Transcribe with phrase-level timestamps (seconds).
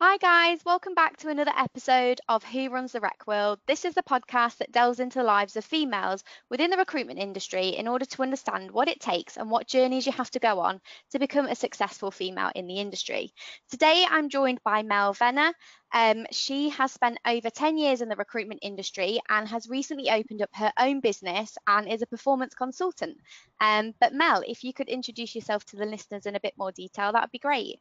[0.00, 0.64] Hi, guys.
[0.64, 3.58] Welcome back to another episode of Who Runs the Rec World.
[3.66, 7.70] This is the podcast that delves into the lives of females within the recruitment industry
[7.70, 10.80] in order to understand what it takes and what journeys you have to go on
[11.10, 13.32] to become a successful female in the industry.
[13.72, 15.52] Today, I'm joined by Mel Venner.
[15.92, 20.42] Um, she has spent over 10 years in the recruitment industry and has recently opened
[20.42, 23.16] up her own business and is a performance consultant.
[23.60, 26.70] Um, but, Mel, if you could introduce yourself to the listeners in a bit more
[26.70, 27.80] detail, that would be great.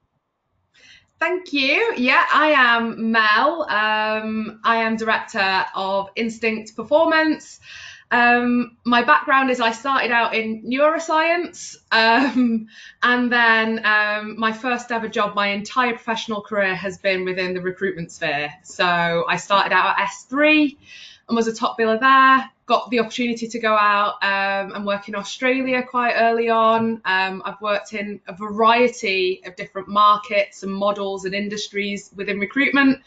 [1.19, 1.93] Thank you.
[1.97, 3.63] Yeah, I am Mel.
[3.63, 7.59] Um, I am director of Instinct Performance.
[8.11, 12.67] Um, my background is I started out in neuroscience, um,
[13.03, 17.61] and then um, my first ever job, my entire professional career has been within the
[17.61, 18.49] recruitment sphere.
[18.63, 20.77] So I started out at S3
[21.27, 25.07] and was a top biller there got the opportunity to go out um, and work
[25.07, 27.01] in Australia quite early on.
[27.05, 32.99] Um, I've worked in a variety of different markets and models and industries within recruitment.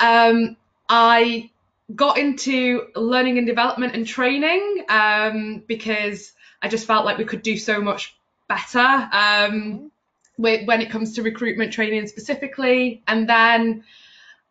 [0.00, 0.56] Um,
[0.88, 1.50] I
[1.94, 7.42] got into learning and development and training um, because I just felt like we could
[7.42, 8.16] do so much
[8.48, 9.92] better um,
[10.36, 13.02] when it comes to recruitment training specifically.
[13.06, 13.84] And then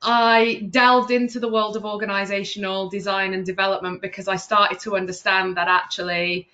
[0.02, 5.58] I delved into the world of organizational design and development because I started to understand
[5.58, 6.48] that actually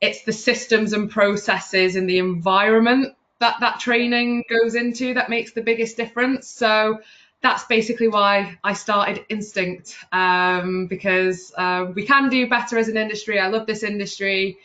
[0.00, 5.52] it's the systems and processes and the environment that that training goes into that makes
[5.52, 6.48] the biggest difference.
[6.48, 7.00] So
[7.40, 12.96] that's basically why I started Instinct um, because uh, we can do better as an
[12.96, 13.38] industry.
[13.38, 14.58] I love this industry.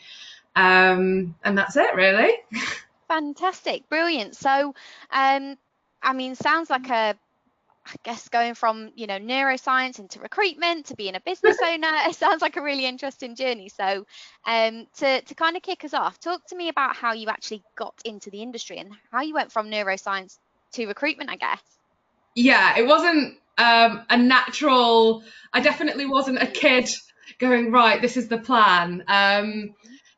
[0.56, 2.32] Um, and that's it, really.
[3.08, 4.36] Fantastic, brilliant.
[4.36, 4.74] So,
[5.10, 5.56] um,
[6.02, 7.16] I mean, sounds like a
[7.86, 12.14] I guess going from you know neuroscience into recruitment to being a business owner, it
[12.14, 13.68] sounds like a really interesting journey.
[13.68, 14.06] So,
[14.46, 17.62] um, to to kind of kick us off, talk to me about how you actually
[17.76, 20.38] got into the industry and how you went from neuroscience
[20.72, 21.30] to recruitment.
[21.30, 21.60] I guess.
[22.34, 25.22] Yeah, it wasn't um, a natural.
[25.52, 26.88] I definitely wasn't a kid
[27.38, 28.00] going right.
[28.00, 29.04] This is the plan.
[29.08, 29.74] Um,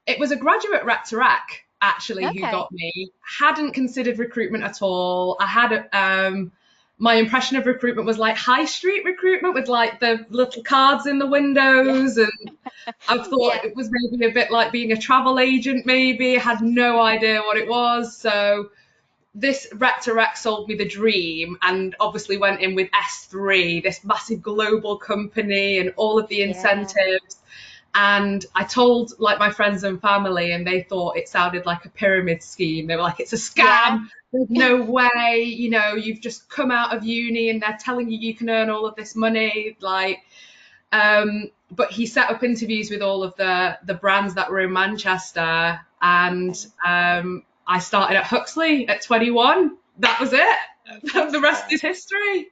[0.06, 2.38] it was a graduate rec to rec actually okay.
[2.38, 3.10] who got me.
[3.38, 5.37] Hadn't considered recruitment at all.
[5.41, 6.53] I had um,
[6.99, 11.19] my impression of recruitment was like high street recruitment with like the little cards in
[11.19, 12.51] the windows and
[13.09, 13.67] I thought yeah.
[13.67, 17.41] it was maybe a bit like being a travel agent maybe I had no idea
[17.41, 18.71] what it was so
[19.35, 24.03] this rec to rec sold me the dream and obviously went in with S3 this
[24.03, 27.21] massive global company and all of the incentives yeah.
[27.99, 31.89] And I told like my friends and family, and they thought it sounded like a
[31.89, 32.87] pyramid scheme.
[32.87, 33.57] They were like, "It's a scam.
[33.57, 33.99] Yeah.
[34.34, 35.45] There's no way.
[35.45, 38.69] You know, you've just come out of uni, and they're telling you you can earn
[38.69, 40.21] all of this money." Like,
[40.93, 44.75] um, but he set up interviews with all of the the brands that were in
[44.75, 49.75] Manchester, and um, I started at Huxley at 21.
[50.01, 50.59] That was it.
[51.33, 52.49] the rest is history.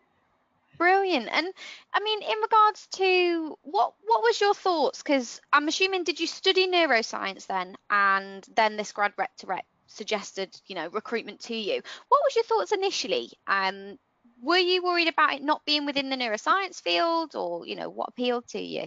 [0.79, 1.29] Brilliant.
[1.31, 1.47] And
[1.93, 5.03] I mean, in regards to what what was your thoughts?
[5.03, 9.65] Because I'm assuming did you study neuroscience then, and then this grad rec to rec
[9.87, 11.81] suggested you know recruitment to you.
[12.09, 13.31] What was your thoughts initially?
[13.47, 13.99] Um,
[14.43, 18.09] were you worried about it not being within the neuroscience field, or you know what
[18.09, 18.87] appealed to you?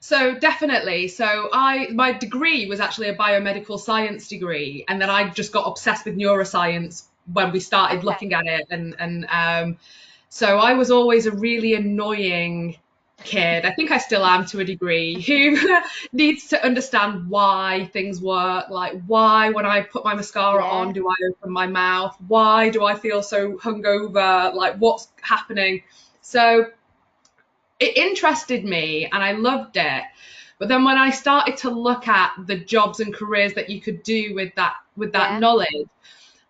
[0.00, 1.08] So definitely.
[1.08, 5.66] So I my degree was actually a biomedical science degree, and then I just got
[5.66, 8.06] obsessed with neuroscience when we started okay.
[8.06, 9.78] looking at it, and and um,
[10.30, 12.76] so I was always a really annoying
[13.24, 13.66] kid.
[13.66, 15.58] I think I still am to a degree, who
[16.12, 18.70] needs to understand why things work.
[18.70, 20.70] Like, why, when I put my mascara yeah.
[20.70, 22.16] on, do I open my mouth?
[22.26, 24.54] Why do I feel so hungover?
[24.54, 25.82] Like, what's happening?
[26.22, 26.66] So
[27.80, 30.04] it interested me and I loved it.
[30.58, 34.02] But then when I started to look at the jobs and careers that you could
[34.02, 35.38] do with that with that yeah.
[35.38, 35.88] knowledge,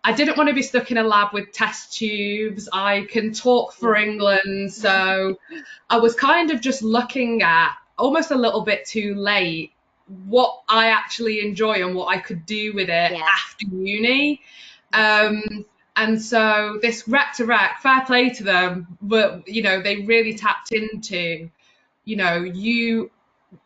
[0.03, 2.67] I didn't want to be stuck in a lab with test tubes.
[2.73, 4.73] I can talk for England.
[4.73, 5.37] So
[5.89, 9.73] I was kind of just looking at almost a little bit too late
[10.25, 13.21] what I actually enjoy and what I could do with it yeah.
[13.21, 14.41] after uni.
[14.93, 19.97] Um, and so this rec to rec, fair play to them, but you know, they
[19.97, 21.49] really tapped into,
[22.05, 23.11] you know, you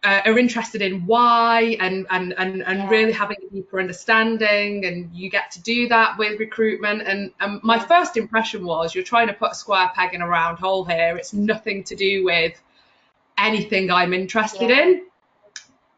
[0.03, 2.89] uh, are interested in why and and and, and yeah.
[2.89, 7.61] really having a deeper understanding and you get to do that with recruitment and, and
[7.63, 10.83] my first impression was you're trying to put a square peg in a round hole
[10.83, 12.59] here it's nothing to do with
[13.37, 14.83] anything i'm interested yeah.
[14.83, 15.05] in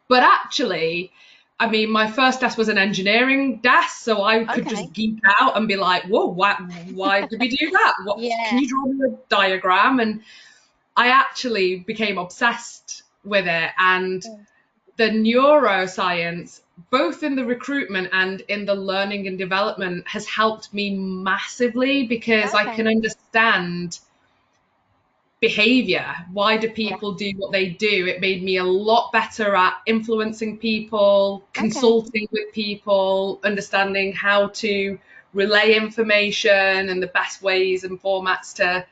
[0.09, 1.11] but actually
[1.59, 4.75] I mean, my first desk was an engineering desk, so I could okay.
[4.75, 6.53] just geek out and be like, "Whoa, why,
[6.93, 7.93] why did we do that?
[8.03, 8.35] What, yeah.
[8.49, 10.21] Can you draw me a diagram?" And
[10.95, 14.23] I actually became obsessed with it and
[14.97, 20.97] the neuroscience, both in the recruitment and in the learning and development, has helped me
[20.97, 22.71] massively because okay.
[22.71, 23.99] I can understand
[25.39, 26.15] behavior.
[26.33, 27.31] Why do people yeah.
[27.31, 28.07] do what they do?
[28.07, 32.29] It made me a lot better at influencing people, consulting okay.
[32.31, 34.97] with people, understanding how to
[35.33, 38.85] relay information and the best ways and formats to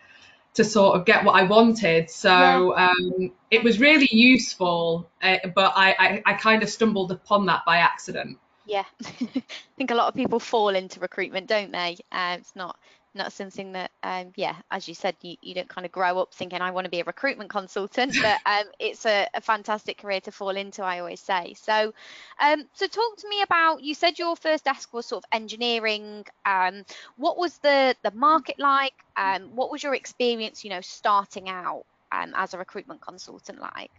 [0.56, 2.10] to sort of get what I wanted.
[2.10, 2.88] So yeah.
[2.90, 7.64] um, it was really useful, uh, but I, I, I kind of stumbled upon that
[7.66, 8.38] by accident.
[8.66, 9.44] Yeah, I
[9.78, 11.98] think a lot of people fall into recruitment, don't they?
[12.12, 12.80] Uh, it's not
[13.16, 16.34] not something that um, yeah as you said you, you don't kind of grow up
[16.34, 20.20] thinking i want to be a recruitment consultant but um, it's a, a, fantastic career
[20.20, 21.54] to fall into i always say.
[21.58, 21.94] So
[22.40, 26.26] um, so talk to me about you said your first desk was sort of engineering
[26.46, 26.84] um,
[27.18, 28.94] what was the the market like?
[29.18, 33.92] Um, what was your experience you know starting out um, as a recruitment consultant like?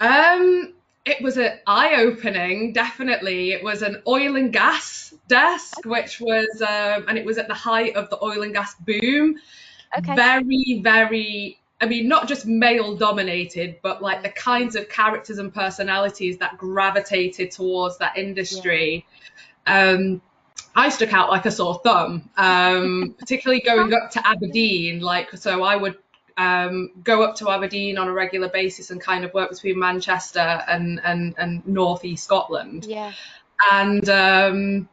[0.00, 3.52] Um it was an eye opening, definitely.
[3.52, 7.54] It was an oil and gas desk, which was, um, and it was at the
[7.54, 9.36] height of the oil and gas boom.
[9.96, 10.14] Okay.
[10.14, 15.52] Very, very, I mean, not just male dominated, but like the kinds of characters and
[15.52, 19.06] personalities that gravitated towards that industry.
[19.66, 19.90] Yeah.
[19.92, 20.22] Um,
[20.76, 25.00] I stuck out like a sore thumb, um, particularly going up to Aberdeen.
[25.00, 25.96] Like, so I would
[26.40, 30.40] um, go up to Aberdeen on a regular basis and kind of work between Manchester
[30.40, 32.86] and and, and North East Scotland.
[32.86, 33.12] Yeah.
[33.70, 34.88] And um,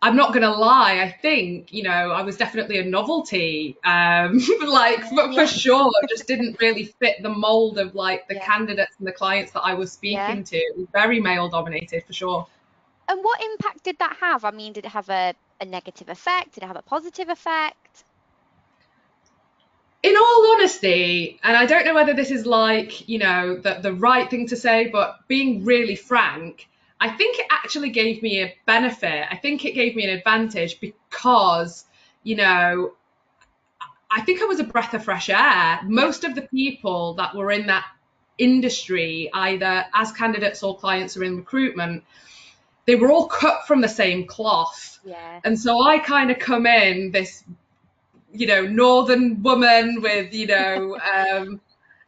[0.00, 5.04] I'm not gonna lie, I think you know I was definitely a novelty, um, like
[5.08, 5.34] for, yeah.
[5.34, 5.92] for, sure.
[6.08, 8.46] Just didn't really fit the mold of like the yeah.
[8.46, 10.42] candidates and the clients that I was speaking yeah.
[10.42, 10.56] to.
[10.56, 12.46] It was very male dominated for sure.
[13.08, 14.44] And what impact did that have?
[14.44, 16.54] I mean, did it have a, a negative effect?
[16.54, 17.87] Did it have a positive effect?
[20.02, 23.92] In all honesty, and I don't know whether this is like, you know, the, the
[23.92, 26.68] right thing to say, but being really frank,
[27.00, 29.26] I think it actually gave me a benefit.
[29.30, 31.84] I think it gave me an advantage because,
[32.22, 32.92] you know,
[34.10, 35.80] I think I was a breath of fresh air.
[35.84, 37.84] Most of the people that were in that
[38.38, 42.04] industry, either as candidates or clients or in recruitment,
[42.86, 44.98] they were all cut from the same cloth.
[45.04, 45.40] Yeah.
[45.44, 47.44] And so I kind of come in this
[48.32, 51.60] you know, northern woman with, you know, um,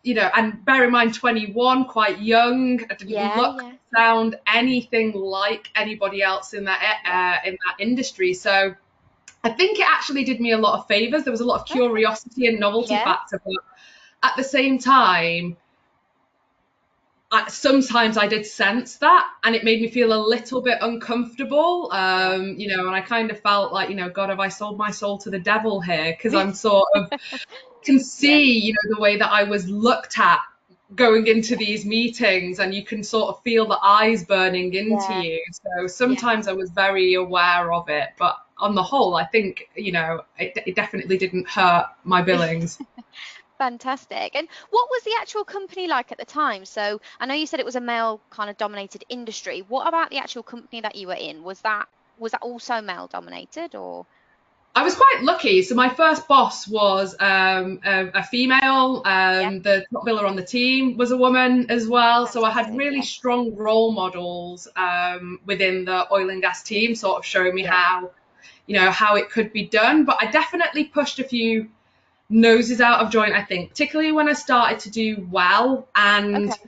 [0.02, 2.80] you know, and bear in mind, 21, quite young.
[2.90, 3.72] I didn't yeah, look, yeah.
[3.94, 8.34] sound anything like anybody else in that uh, in that industry.
[8.34, 8.74] So
[9.44, 11.24] I think it actually did me a lot of favors.
[11.24, 13.04] There was a lot of curiosity and novelty yeah.
[13.04, 13.54] factor, but
[14.22, 15.56] at the same time,
[17.50, 21.90] sometimes I did sense that, and it made me feel a little bit uncomfortable.
[21.92, 24.78] Um, you know, and I kind of felt like, you know, God, have I sold
[24.78, 26.12] my soul to the devil here?
[26.12, 27.10] Because I'm sort of
[27.82, 30.40] can see, you know, the way that I was looked at
[30.94, 35.22] going into these meetings, and you can sort of feel the eyes burning into yeah.
[35.22, 35.44] you.
[35.52, 36.52] So sometimes yeah.
[36.52, 40.58] I was very aware of it, but on the whole, I think, you know, it,
[40.66, 42.78] it definitely didn't hurt my billings.
[43.60, 44.34] Fantastic.
[44.36, 46.64] And what was the actual company like at the time?
[46.64, 49.62] So I know you said it was a male kind of dominated industry.
[49.68, 51.44] What about the actual company that you were in?
[51.44, 51.86] Was that
[52.18, 54.06] was that also male dominated or?
[54.74, 55.62] I was quite lucky.
[55.62, 59.02] So my first boss was um, a, a, female.
[59.04, 59.58] Um, yeah.
[59.62, 62.26] The top biller on the team was a woman as well.
[62.26, 63.02] So I had really yeah.
[63.02, 67.72] strong role models um, within the oil and gas team, sort of showing me yeah.
[67.72, 68.10] how,
[68.66, 70.06] you know, how it could be done.
[70.06, 71.68] But I definitely pushed a few
[72.30, 75.88] noses out of joint, I think, particularly when I started to do well.
[75.94, 76.62] And okay.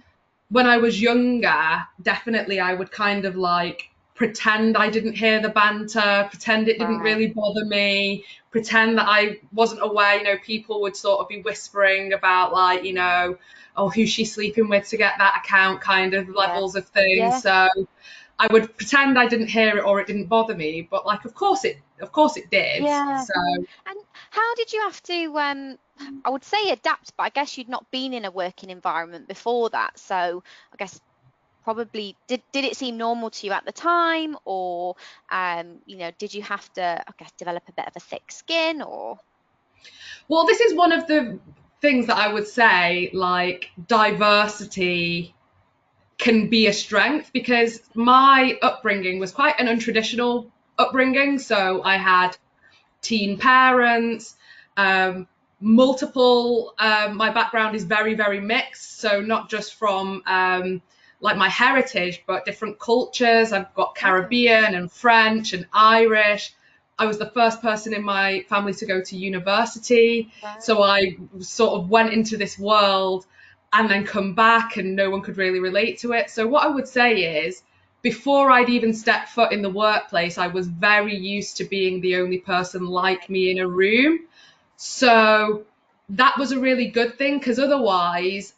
[0.50, 5.48] when I was younger, definitely I would kind of like pretend I didn't hear the
[5.48, 7.04] banter, pretend it didn't right.
[7.04, 10.18] really bother me, pretend that I wasn't aware.
[10.18, 13.38] You know, people would sort of be whispering about, like, you know,
[13.76, 16.78] oh, who's she sleeping with to get that account kind of levels yeah.
[16.80, 17.18] of things.
[17.18, 17.38] Yeah.
[17.38, 17.86] So
[18.38, 21.34] I would pretend I didn't hear it or it didn't bother me, but like, of
[21.34, 22.82] course it, of course it did.
[22.82, 23.22] Yeah.
[23.22, 23.32] So.
[23.86, 23.98] And
[24.32, 25.38] how did you have to?
[25.38, 25.78] Um,
[26.24, 29.68] I would say adapt, but I guess you'd not been in a working environment before
[29.70, 31.00] that, so I guess
[31.64, 34.96] probably did did it seem normal to you at the time or
[35.30, 38.32] um, you know did you have to i guess develop a bit of a thick
[38.32, 39.16] skin or
[40.26, 41.38] well this is one of the
[41.80, 45.36] things that i would say like diversity
[46.18, 51.38] can be a strength because my upbringing was quite an untraditional upbringing.
[51.38, 52.36] So I had
[53.02, 54.36] teen parents,
[54.76, 55.26] um,
[55.60, 59.00] multiple, um, my background is very, very mixed.
[59.00, 60.82] So not just from um,
[61.20, 63.52] like my heritage, but different cultures.
[63.52, 66.54] I've got Caribbean and French and Irish.
[66.98, 70.32] I was the first person in my family to go to university.
[70.42, 70.56] Wow.
[70.60, 73.26] So I sort of went into this world
[73.72, 76.30] and then come back and no one could really relate to it.
[76.30, 77.62] So what I would say is
[78.02, 82.16] before I'd even stepped foot in the workplace, I was very used to being the
[82.16, 84.20] only person like me in a room.
[84.76, 85.64] So
[86.10, 88.54] that was a really good thing because otherwise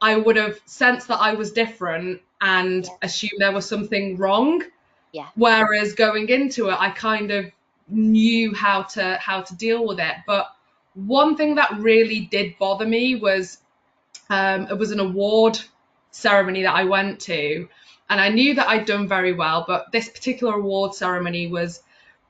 [0.00, 2.90] I would have sensed that I was different and yeah.
[3.02, 4.62] assumed there was something wrong.
[5.12, 5.28] Yeah.
[5.34, 7.52] Whereas going into it, I kind of
[7.88, 10.14] knew how to how to deal with it.
[10.26, 10.50] But
[10.94, 13.58] one thing that really did bother me was
[14.30, 15.58] um, it was an award
[16.10, 17.68] ceremony that I went to,
[18.12, 19.64] and I knew that I'd done very well.
[19.66, 21.82] But this particular award ceremony was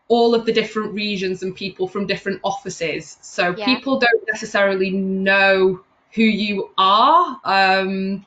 [0.07, 3.65] all of the different regions and people from different offices, so yeah.
[3.65, 5.81] people don't necessarily know
[6.13, 7.41] who you are.
[7.43, 8.25] Um,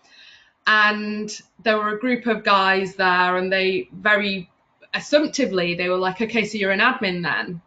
[0.68, 1.32] and
[1.64, 4.50] there were a group of guys there, and they very
[4.94, 7.62] assumptively they were like, "Okay, so you're an admin then,"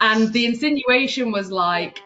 [0.00, 1.98] and the insinuation was like,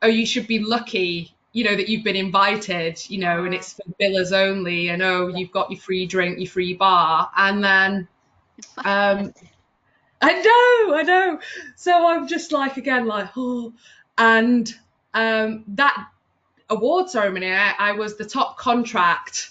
[0.00, 3.72] "Oh, you should be lucky." You know that you've been invited, you know, and it's
[3.72, 8.08] for billers only, and oh, you've got your free drink, your free bar, and then
[8.78, 9.34] um,
[10.22, 11.40] I know, I know.
[11.76, 13.72] So I'm just like again, like, oh,
[14.16, 14.72] and
[15.14, 16.08] um, that
[16.68, 19.50] award ceremony, I, I was the top contract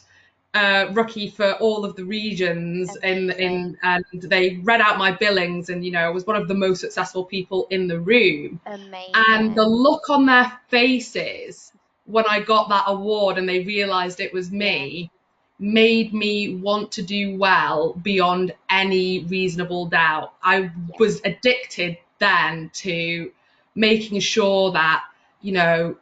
[0.53, 5.69] uh, rookie for all of the regions in in and they read out my billings
[5.69, 8.59] and you know I was one of the most successful people in the room.
[8.65, 9.13] Amazing.
[9.13, 11.71] And the look on their faces
[12.09, 15.11] when I got that award and they realized it was me
[15.59, 20.33] made me want to do well beyond any reasonable doubt.
[20.41, 23.31] I was addicted then to
[23.75, 25.03] making sure that
[25.41, 25.95] you know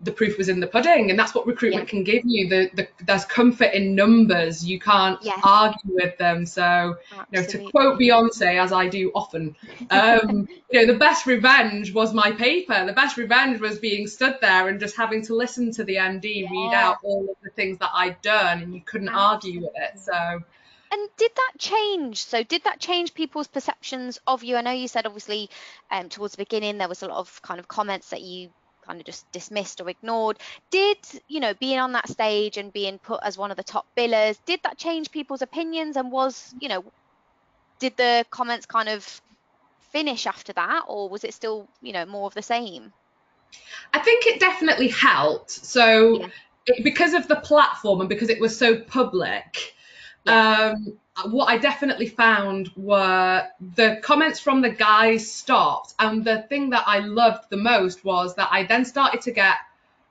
[0.00, 1.90] the proof was in the pudding and that's what recruitment yeah.
[1.90, 5.40] can give you the, the there's comfort in numbers you can't yeah.
[5.42, 7.26] argue with them so Absolutely.
[7.30, 9.56] you know to quote beyonce as i do often
[9.90, 14.36] um, you know the best revenge was my paper the best revenge was being stood
[14.40, 16.50] there and just having to listen to the md yeah.
[16.50, 19.50] read out all of the things that i'd done and you couldn't Absolutely.
[19.56, 20.42] argue with it so
[20.90, 22.24] and did that change?
[22.24, 24.56] So did that change people's perceptions of you?
[24.56, 25.50] I know you said obviously
[25.90, 28.48] um, towards the beginning there was a lot of kind of comments that you
[28.88, 30.38] kind of just dismissed or ignored.
[30.70, 30.96] Did,
[31.28, 34.38] you know, being on that stage and being put as one of the top billers,
[34.46, 36.84] did that change people's opinions and was, you know,
[37.78, 39.20] did the comments kind of
[39.92, 42.92] finish after that or was it still, you know, more of the same?
[43.92, 45.50] I think it definitely helped.
[45.50, 46.28] So yeah.
[46.66, 49.74] it, because of the platform and because it was so public,
[50.24, 50.72] yeah.
[50.74, 55.94] um, what I definitely found were the comments from the guys stopped.
[55.98, 59.56] And the thing that I loved the most was that I then started to get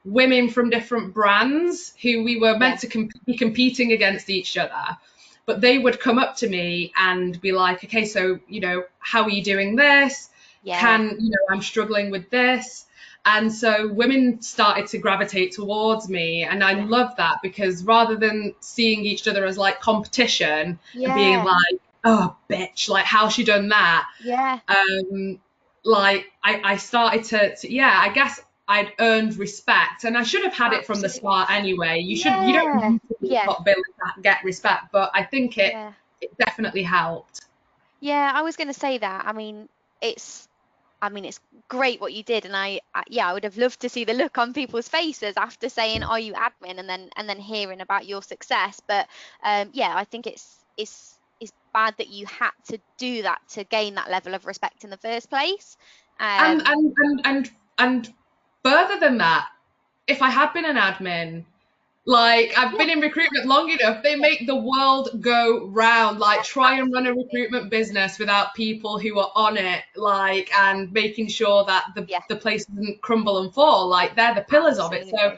[0.04, 4.98] women from different brands who we were meant to comp- be competing against each other.
[5.46, 9.24] But they would come up to me and be like, okay, so, you know, how
[9.24, 10.30] are you doing this?
[10.64, 10.80] Yeah.
[10.80, 12.86] Can, you know, I'm struggling with this.
[13.30, 16.44] And so women started to gravitate towards me.
[16.44, 21.10] And I love that because rather than seeing each other as like competition yeah.
[21.10, 24.08] and being like, oh, bitch, like, how's she done that?
[24.24, 24.60] Yeah.
[24.70, 25.42] Um,
[25.84, 30.44] like, I, I started to, to, yeah, I guess I'd earned respect, and I should
[30.44, 30.84] have had Absolutely.
[30.84, 32.00] it from the start anyway.
[32.00, 32.48] You should, yeah.
[32.48, 33.46] you don't need to be yeah.
[33.46, 35.92] that get respect, but I think it, yeah.
[36.22, 37.42] it definitely helped.
[38.00, 39.26] Yeah, I was going to say that.
[39.26, 39.68] I mean,
[40.02, 40.48] it's
[41.02, 43.90] I mean, it's great what you did, and I, yeah, I would have loved to
[43.90, 47.40] see the look on people's faces after saying, "Are you admin?" and then and then
[47.40, 48.82] hearing about your success.
[48.88, 49.08] But
[49.44, 53.64] um, yeah, I think it's it's it's bad that you had to do that to
[53.64, 55.78] gain that level of respect in the first place.
[56.20, 58.14] Um, and, and and and and
[58.64, 59.48] further than that,
[60.08, 61.46] if I had been an admin,
[62.08, 66.20] like I've been in recruitment long enough, they make the world go round.
[66.20, 70.90] Like try and run a recruitment business without people who are on it, like and
[70.94, 72.20] making sure that the yeah.
[72.30, 73.90] the place doesn't crumble and fall.
[73.90, 75.12] Like they're the pillars Absolutely.
[75.12, 75.38] of it.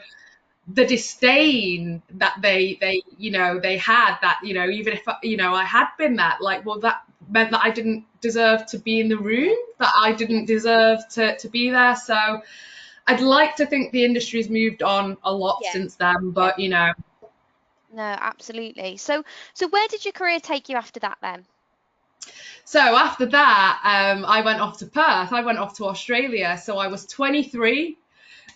[0.74, 5.36] the disdain that they they you know they had that you know even if you
[5.36, 9.00] know I had been that like well that meant that I didn't deserve to be
[9.00, 12.42] in the room that I didn't deserve to to be there so
[13.10, 15.72] I'd like to think the industry's moved on a lot yeah.
[15.72, 16.92] since then, but you know.
[17.92, 18.96] No, absolutely.
[18.98, 21.44] So, so where did your career take you after that then?
[22.64, 23.80] So after that,
[24.14, 25.32] um, I went off to Perth.
[25.32, 26.56] I went off to Australia.
[26.62, 27.96] So I was 23.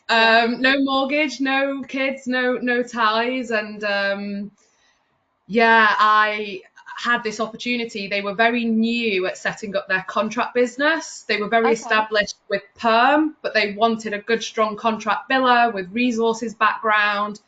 [0.08, 4.50] Um, no mortgage, no kids, no no ties, and um,
[5.46, 6.60] yeah, I
[6.96, 8.08] had this opportunity.
[8.08, 11.24] They were very new at setting up their contract business.
[11.26, 11.72] They were very okay.
[11.72, 17.40] established with perm, but they wanted a good, strong contract biller with resources background.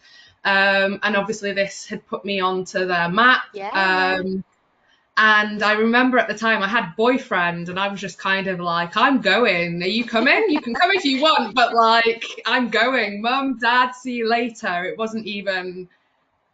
[0.45, 3.43] Um, and obviously, this had put me onto their map.
[3.53, 4.19] Yeah.
[4.21, 4.45] Um,
[5.19, 8.61] And I remember at the time I had boyfriend and I was just kind of
[8.61, 9.83] like, I'm going.
[9.83, 10.45] Are you coming?
[10.51, 13.23] You can come if you want, but like, I'm going.
[13.23, 14.85] Mum, dad, see you later.
[14.85, 15.89] It wasn't even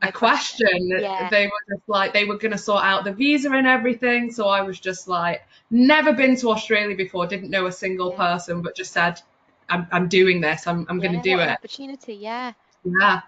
[0.02, 0.88] a question.
[0.88, 1.28] Yeah.
[1.30, 4.32] They were just like, they were going to sort out the visa and everything.
[4.32, 8.16] So I was just like, never been to Australia before, didn't know a single Yeah.
[8.16, 9.20] person, but just said,
[9.68, 10.66] I'm, I'm doing this.
[10.66, 11.48] I'm, I'm gonna do it.
[11.48, 12.52] opportunity, yeah.
[12.84, 13.20] Yeah.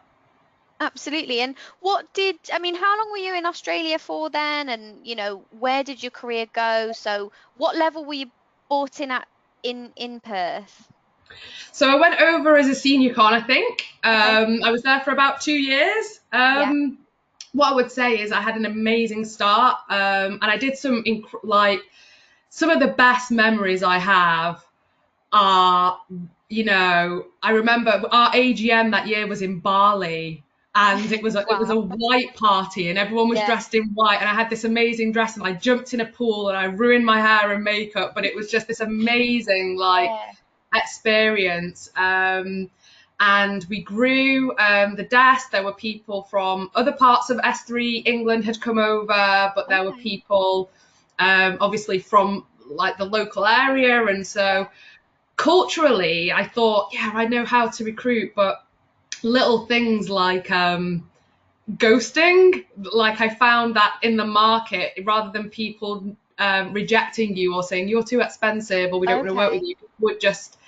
[0.80, 1.40] Absolutely.
[1.40, 4.68] And what did, I mean, how long were you in Australia for then?
[4.68, 6.90] And, you know, where did your career go?
[6.92, 8.26] So what level were you
[8.68, 9.26] brought in at
[9.62, 10.90] in in Perth?
[11.72, 13.84] So I went over as a senior con, I think.
[14.02, 16.20] Um, I was there for about two years.
[16.32, 16.98] Um,
[17.52, 21.04] What I would say is I had an amazing start, um, and I did some
[21.04, 21.80] inc- like
[22.50, 24.64] some of the best memories I have
[25.32, 26.00] are,
[26.48, 30.42] you know, I remember our AGM that year was in Bali.
[30.76, 33.46] And it was a, it was a white party, and everyone was Yeah.
[33.46, 34.18] dressed in white.
[34.20, 37.06] And I had this amazing dress, and I jumped in a pool, and I ruined
[37.06, 38.12] my hair and makeup.
[38.12, 40.32] But it was just this amazing, like, Yeah.
[40.74, 41.90] Experience.
[41.96, 42.70] Um,
[43.20, 45.50] and we grew um, the desk.
[45.50, 49.92] There were people from other parts of S3 England had come over, but there were
[49.92, 50.70] people
[51.18, 54.04] um, obviously from like the local area.
[54.06, 54.68] And so
[55.36, 58.64] culturally, I thought, yeah, I know how to recruit, but
[59.22, 61.08] little things like um,
[61.72, 67.62] ghosting, like I found that in the market, rather than people um, rejecting you or
[67.62, 70.58] saying you're too expensive or we don't want to work with you, would just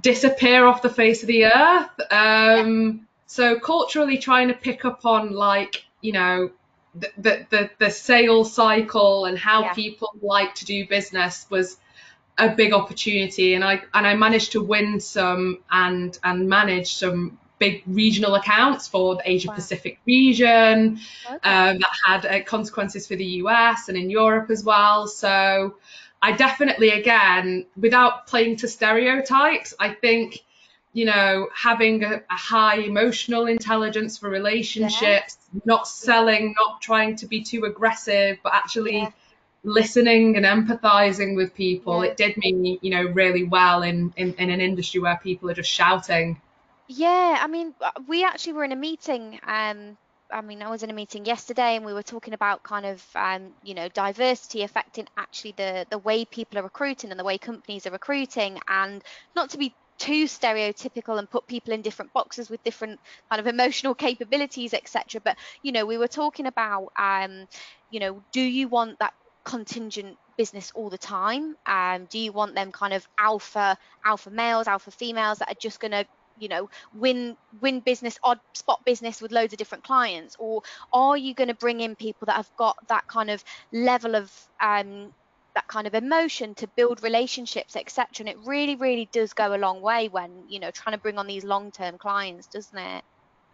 [0.00, 1.90] disappear off the face of the earth.
[2.10, 6.50] Um, So culturally, trying to pick up on like you know
[6.94, 9.74] the the the, the sales cycle and how Yeah.
[9.74, 11.78] people like to do business was
[12.38, 17.38] a big opportunity, and I and I managed to win some and and manage some
[17.58, 19.54] big regional accounts for the Asia Wow.
[19.54, 21.38] Pacific region Okay.
[21.44, 25.06] um, that had uh, consequences for the US and in Europe as well.
[25.06, 25.76] So
[26.22, 30.38] I definitely, again, without playing to stereotypes, I think,
[30.92, 37.26] you know, having a, a high emotional intelligence for relationships, not selling, not trying to
[37.26, 39.10] be too aggressive, but actually Yeah.
[39.64, 42.10] listening and empathizing with people, Yeah.
[42.10, 45.54] it did me, you know, really well in, in, in an industry where people are
[45.54, 46.40] just shouting.
[46.88, 49.40] Yeah, I mean, uh, we actually were in a meeting.
[49.46, 49.96] Um,
[50.32, 53.04] I mean, I was in a meeting yesterday, and we were talking about kind of,
[53.14, 57.38] um, you know, diversity affecting actually the the way people are recruiting and the way
[57.38, 59.02] companies are recruiting, and
[59.36, 62.98] not to be too stereotypical and put people in different boxes with different
[63.30, 65.20] kind of emotional capabilities, etc.
[65.22, 67.46] But you know, we were talking about, um,
[67.90, 69.14] you know, do you want that
[69.44, 71.56] contingent business all the time?
[71.66, 75.80] Um, do you want them kind of alpha alpha males, alpha females that are just
[75.80, 76.06] going to
[76.42, 81.16] you know win win business odd spot business with loads of different clients or are
[81.16, 85.12] you going to bring in people that have got that kind of level of um
[85.54, 89.56] that kind of emotion to build relationships etc and it really really does go a
[89.56, 93.04] long way when you know trying to bring on these long-term clients doesn't it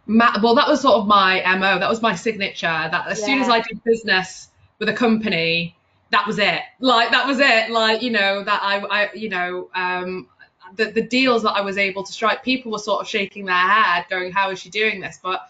[0.09, 1.79] well, that was sort of my MO.
[1.79, 2.65] That was my signature.
[2.67, 4.49] That as soon as I did business
[4.79, 5.75] with a company,
[6.11, 6.61] that was it.
[6.79, 7.69] Like that was it.
[7.69, 10.27] Like you know that I, I you know, um,
[10.75, 13.55] the the deals that I was able to strike, people were sort of shaking their
[13.55, 15.47] head, going, "How is she doing this?" But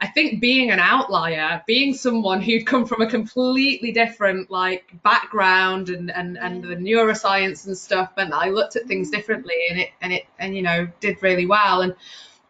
[0.00, 5.88] I think being an outlier, being someone who'd come from a completely different like background
[5.88, 9.90] and and and the neuroscience and stuff, and I looked at things differently, and it
[10.00, 11.80] and it and you know did really well.
[11.82, 11.94] And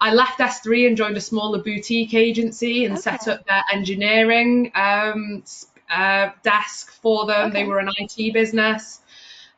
[0.00, 5.42] I left S3 and joined a smaller boutique agency and set up their engineering um,
[5.90, 7.52] uh, desk for them.
[7.52, 9.00] They were an IT business.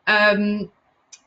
[0.06, 0.70] Um,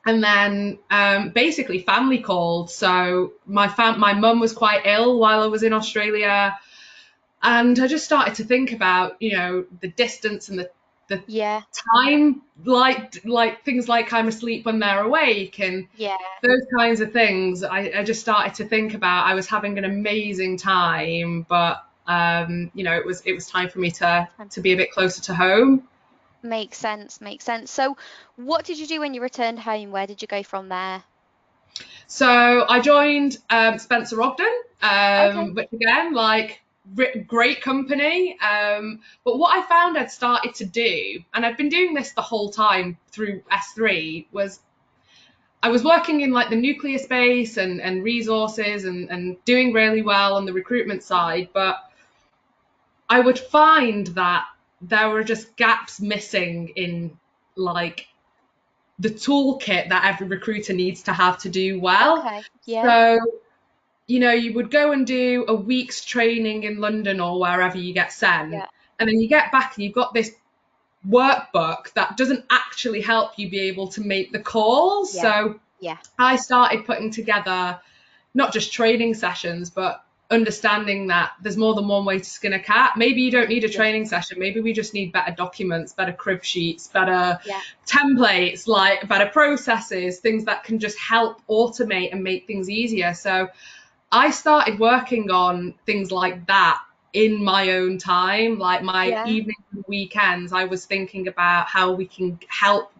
[0.05, 2.69] and then um, basically family called.
[2.69, 6.57] So my fam- my mum was quite ill while I was in Australia,
[7.41, 10.69] and I just started to think about you know the distance and the
[11.27, 11.61] yeah
[11.95, 17.11] time, like like things like I'm asleep when they're awake and yeah those kinds of
[17.11, 17.63] things.
[17.63, 19.25] I, I just started to think about.
[19.25, 23.69] I was having an amazing time, but um, you know it was it was time
[23.69, 25.87] for me to to be a bit closer to home.
[26.43, 27.97] Makes sense makes sense so
[28.35, 31.03] what did you do when you returned home where did you go from there
[32.07, 35.55] So I joined um, Spencer Ogden, um, Okay.
[35.55, 36.61] which again, like
[36.95, 38.37] re- great company.
[38.39, 42.21] Um, but what I found I'd started to do, and I've been doing this the
[42.21, 44.59] whole time through S3, was
[45.63, 50.01] I was working in like the nuclear space and, and resources and, and doing really
[50.01, 51.77] well on the recruitment side, but
[53.09, 54.45] I would find that
[54.89, 57.17] there were just gaps missing in
[57.55, 58.07] like
[58.99, 62.19] the toolkit that every recruiter needs to have to do well.
[62.19, 63.19] okay yeah So,
[64.07, 67.93] you know, you would go and do a week's training in London or wherever you
[67.93, 68.65] get sent, Yeah.
[68.99, 70.31] and then you get back and you've got this
[71.07, 75.15] workbook that doesn't actually help you be able to make the calls.
[75.15, 75.21] Yeah.
[75.21, 75.97] So Yeah.
[76.19, 77.79] I started putting together
[78.33, 82.59] not just training sessions, but understanding that there's more than one way to skin a
[82.59, 82.93] cat.
[82.97, 83.77] Maybe you don't need a Yeah.
[83.77, 84.39] training session.
[84.39, 87.59] Maybe we just need better documents, better crib sheets, better Yeah.
[87.85, 93.13] templates, like better processes, things that can just help automate and make things easier.
[93.13, 93.47] So
[94.11, 96.81] I started working on things like that
[97.13, 99.25] in my own time, like my Yeah.
[99.25, 100.51] evenings and weekends.
[100.51, 102.91] I was thinking about how we can help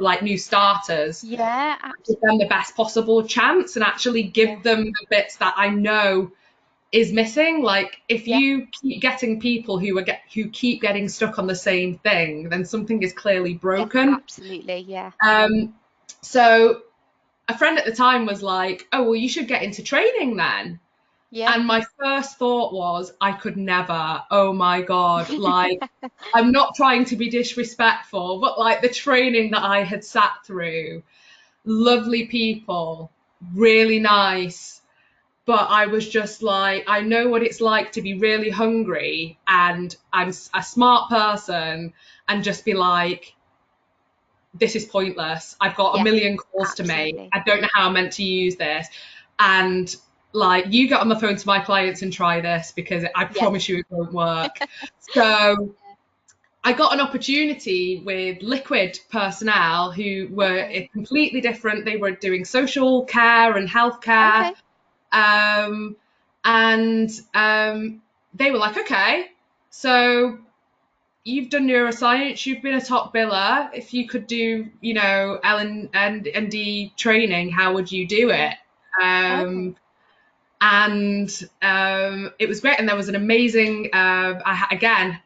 [0.00, 2.14] like new starters Yeah, absolutely.
[2.14, 4.60] give them the best possible chance and actually give Yeah.
[4.62, 6.32] them the bits that I know
[6.92, 7.62] is missing.
[7.62, 8.38] Like if Yeah.
[8.38, 12.48] you keep getting people who are get who keep getting stuck on the same thing,
[12.48, 14.14] then something is clearly broken.
[14.14, 15.12] Absolutely, yeah.
[15.24, 15.74] Um,
[16.20, 16.82] so
[17.48, 20.80] a friend at the time was like, "Oh, well, you should get into training then."
[21.32, 21.54] Yeah.
[21.54, 24.22] And my first thought was, I could never.
[24.32, 25.28] Oh my God.
[25.30, 25.80] Like,
[26.34, 31.04] I'm not trying to be disrespectful, but like the training that I had sat through,
[31.64, 33.12] lovely people,
[33.54, 34.79] really nice.
[35.46, 39.94] But I was just like, I know what it's like to be really hungry and
[40.12, 41.92] I'm a smart person
[42.28, 43.34] and just be like,
[44.54, 45.56] this is pointless.
[45.60, 47.16] I've got Yeah, a million calls to make.
[47.32, 48.88] I don't know how I'm meant to use this.
[49.38, 49.94] And
[50.32, 53.68] like, you get on the phone to my clients and try this because I promise
[53.68, 54.58] you it won't work.
[55.12, 55.74] so
[56.62, 61.84] I got an opportunity with Liquid personnel who were completely different.
[61.84, 64.50] They were doing social care and healthcare.
[64.50, 64.60] Okay.
[65.12, 65.96] Um,
[66.44, 68.02] and um,
[68.34, 69.26] they were like, okay,
[69.70, 70.38] so
[71.24, 73.70] you've done neuroscience, you've been a top biller.
[73.74, 78.06] If you could do, you know, L and and, and D training, how would you
[78.06, 78.54] do it?
[79.00, 79.76] Um,
[80.60, 81.30] and
[81.62, 85.18] um, it was great, and there was an amazing, uh, I, again,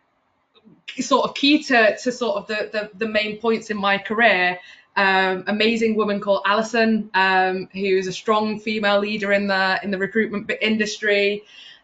[1.01, 4.59] sort of key to, to sort of the, the, the main points in my career.
[4.97, 9.99] Um, amazing woman called Alison, um, who's a strong female leader in the in the
[9.99, 11.43] recruitment industry,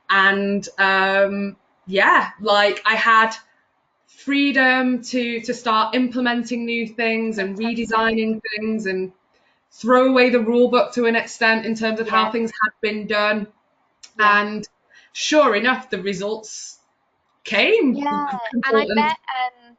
[0.08, 3.34] and um, yeah, like I had
[4.06, 9.12] freedom to to start implementing new things and redesigning things and
[9.72, 12.10] throw away the rule book to an extent in terms of Yeah.
[12.10, 13.48] how things had been done.
[14.16, 14.36] Yeah.
[14.40, 14.68] And
[15.12, 16.78] sure enough, the results
[17.44, 17.94] came.
[17.94, 19.76] Yeah, and I bet um,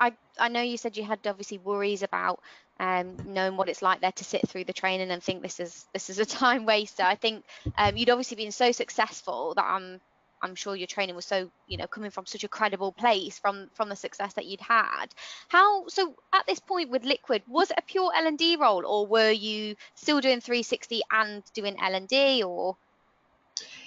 [0.00, 2.40] I I know you said you had obviously worries about
[2.80, 5.86] um, knowing what it's like there to sit through the training and think this is
[5.92, 7.02] this is a time waster.
[7.02, 7.44] I think
[7.76, 10.00] um, you'd obviously been so successful that I'm
[10.42, 13.68] I'm sure your training was so you know coming from such a credible place from
[13.74, 15.06] from the success that you'd had.
[15.48, 18.84] How so at this point with Liquid was it a pure L and D role
[18.86, 22.76] or were you still doing 360 and doing L and D or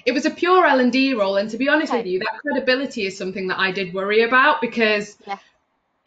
[0.06, 2.00] it was a pure L&D role and to be honest Okay.
[2.00, 5.38] with you that credibility is something that I did worry about because Yeah.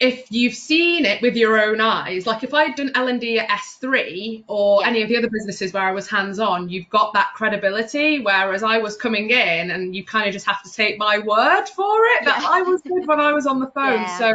[0.01, 4.43] If you've seen it with your own eyes like if I'd done L&D at S3
[4.47, 4.87] or Yeah.
[4.87, 8.63] any of the other businesses where I was hands on you've got that credibility whereas
[8.63, 12.05] I was coming in and you kind of just have to take my word for
[12.15, 12.49] it that Yeah.
[12.49, 14.33] I was good when I was on the phone yeah, so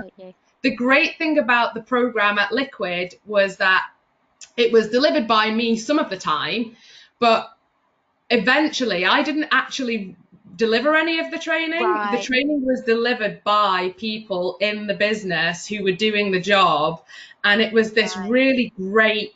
[0.62, 3.88] the great thing about the program at Liquid was that
[4.56, 6.76] it was delivered by me some of the time,
[7.18, 7.50] but
[8.30, 10.16] eventually I didn't actually
[10.56, 12.10] deliver any of the training.
[12.10, 17.02] The training was delivered by people in the business who were doing the job,
[17.44, 18.30] and it was this Right.
[18.30, 19.34] really great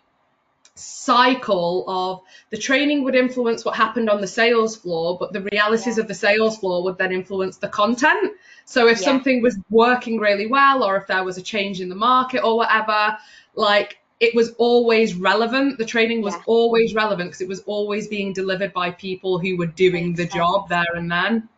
[0.74, 5.96] cycle of the training would influence what happened on the sales floor but the realities
[5.96, 6.02] Yeah.
[6.02, 8.32] of the sales floor would then influence the content
[8.64, 9.04] so if Yeah.
[9.04, 12.56] something was working really well or if there was a change in the market or
[12.56, 13.18] whatever
[13.54, 16.44] like it was always relevant the training was Yeah.
[16.46, 20.26] always relevant because it was always being delivered by people who were doing Makes the
[20.26, 20.36] sense.
[20.38, 21.48] job there and then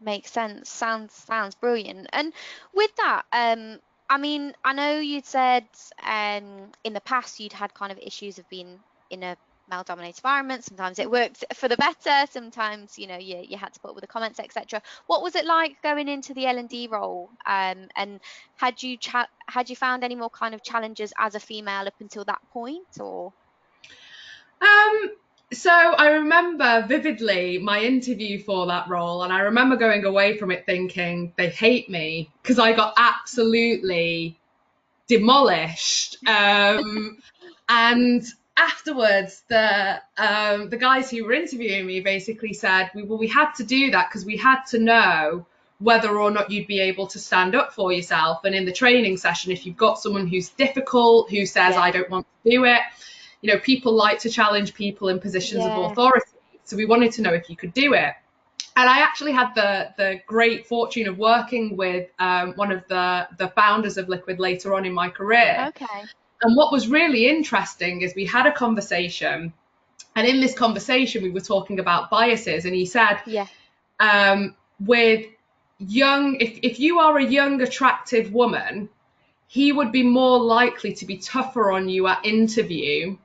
[0.00, 0.68] Makes sense.
[0.68, 2.08] Sounds sounds brilliant.
[2.12, 2.34] And
[2.74, 3.80] with that, um,
[4.10, 5.68] I mean, I know you'd said
[6.02, 9.36] um in the past you'd had kind of issues of being in a
[9.72, 10.64] male-dominated environment.
[10.64, 12.30] Sometimes it worked for the better.
[12.30, 14.82] Sometimes, you know, you you had to put up with the comments, etc.
[15.06, 17.30] What was it like going into the L and D role?
[17.46, 18.20] Um, and
[18.56, 21.94] had you cha- had you found any more kind of challenges as a female up
[22.00, 23.32] until that point, or
[24.60, 25.10] Um,
[25.52, 30.50] so I remember vividly my interview for that role, and I remember going away from
[30.50, 34.38] it thinking they hate me because I got absolutely
[35.08, 36.18] demolished.
[36.26, 37.18] Um,
[37.68, 38.22] and
[38.70, 43.52] afterwards, the um, the guys who were interviewing me basically said, "We well, we had
[43.54, 45.46] to do that because we had to know."
[45.78, 48.44] Whether or not you'd be able to stand up for yourself.
[48.44, 51.80] And in the training session, if you've got someone who's difficult, who says, Yeah.
[51.80, 52.82] I don't want to do it,
[53.40, 55.72] you know, people like to challenge people in positions Yeah.
[55.72, 56.26] of authority.
[56.62, 58.12] So we wanted to know if you could do it.
[58.76, 63.26] and I actually had the the great fortune of working with um, one of the
[63.38, 65.66] the founders of Liquid later on in my career.
[65.70, 66.04] Okay.
[66.42, 69.52] And what was really interesting is we had a conversation,
[70.16, 73.46] and in this conversation we were talking about biases, and he said, Yeah.
[74.00, 75.26] um, with
[75.78, 78.88] young, if if you are a young attractive woman,
[79.46, 83.16] he would be more likely to be tougher on you at interview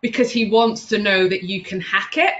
[0.00, 2.34] because he wants to know that you can hack it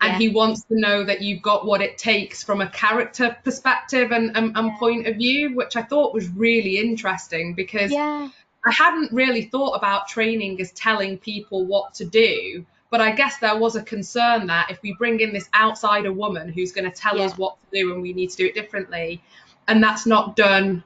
[0.00, 0.18] and Yeah.
[0.18, 4.36] he wants to know that you've got what it takes from a character perspective and,
[4.36, 4.78] and, and Yeah.
[4.78, 8.28] point of view, which I thought was really interesting because Yeah.
[8.64, 12.64] I hadn't really thought about training as telling people what to do.
[12.90, 16.48] But I guess there was a concern that if we bring in this outsider woman
[16.48, 17.26] who's going to tell Yeah.
[17.26, 19.22] us what to do and we need to do it differently,
[19.68, 20.82] and that's not done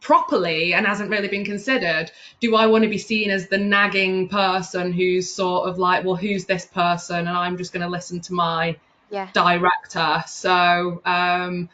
[0.00, 4.28] properly and hasn't really been considered, do I want to be seen as the nagging
[4.28, 7.18] person who's sort of like, well, who's this person?
[7.18, 8.76] And I'm just going to listen to my
[9.10, 9.28] Yeah.
[9.32, 10.22] director.
[10.26, 11.68] So, um,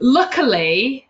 [0.00, 1.08] luckily,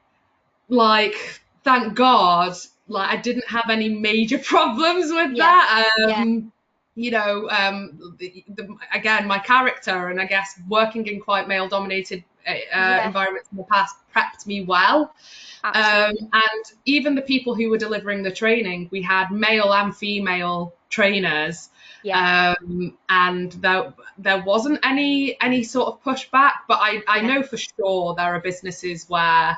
[0.69, 2.57] like, thank God,
[2.89, 5.89] like, I didn't have any major problems with Yeah, that.
[5.97, 6.25] yeah.
[6.25, 6.53] Um,
[6.95, 11.69] You know, um, the, the, again, my character, and I guess working in quite male
[11.69, 13.05] dominated uh, Yeah.
[13.05, 15.15] environments in the past prepped me well.
[15.75, 20.75] Um, and even the people who were delivering the training, we had male and female
[20.89, 21.69] trainers
[22.03, 22.23] yeah.
[22.57, 26.53] um, and there there wasn't any any sort of pushback.
[26.69, 27.29] But I I Yeah.
[27.29, 29.57] know for sure there are businesses where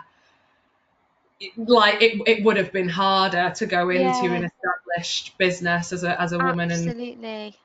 [1.57, 4.35] like it, it would have been harder to go into Yeah.
[4.35, 7.57] an established business as a as a woman and Absolutely.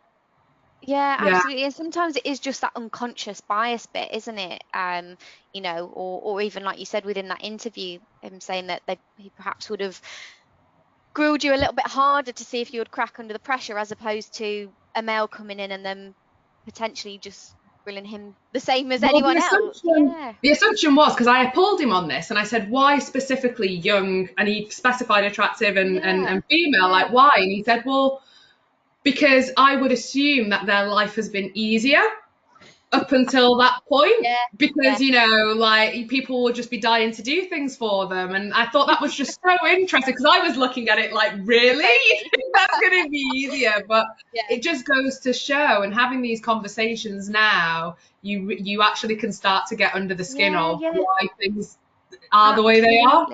[0.82, 1.42] Yeah, Yeah.
[1.42, 1.64] absolutely.
[1.66, 4.64] And sometimes it is just that unconscious bias bit, isn't it?
[4.74, 5.18] Um,
[5.54, 9.00] you know, or or even like you said within that interview, him saying that they
[9.18, 10.02] he perhaps would have
[11.16, 13.78] grilled you a little bit harder to see if you would crack under the pressure
[13.78, 16.16] as opposed to a male coming in and then
[16.66, 19.82] potentially just grilling him the same as Well, the anyone else.
[19.84, 20.34] Yeah.
[20.42, 24.30] The assumption was because I pulled him on this and I said, why specifically young?
[24.38, 26.88] And he specified attractive and, and, and female, Yeah.
[26.88, 27.32] like why?
[27.36, 28.22] And he said, well,
[29.04, 32.02] because I would assume that their life has been easier
[32.94, 34.14] up until that point.
[34.22, 38.34] Yeah, Because, you know, like people would just be dying to do things for them.
[38.34, 41.34] And I thought that was just so interesting because I was looking at it like,
[41.44, 41.84] really?
[42.54, 43.84] That's going to be easier?
[43.88, 44.44] But Yeah.
[44.50, 49.68] it just goes to show and having these conversations now you you actually can start
[49.68, 50.92] to get under the skin Yeah, of yeah.
[50.94, 51.78] why things
[52.32, 53.28] are the way they are.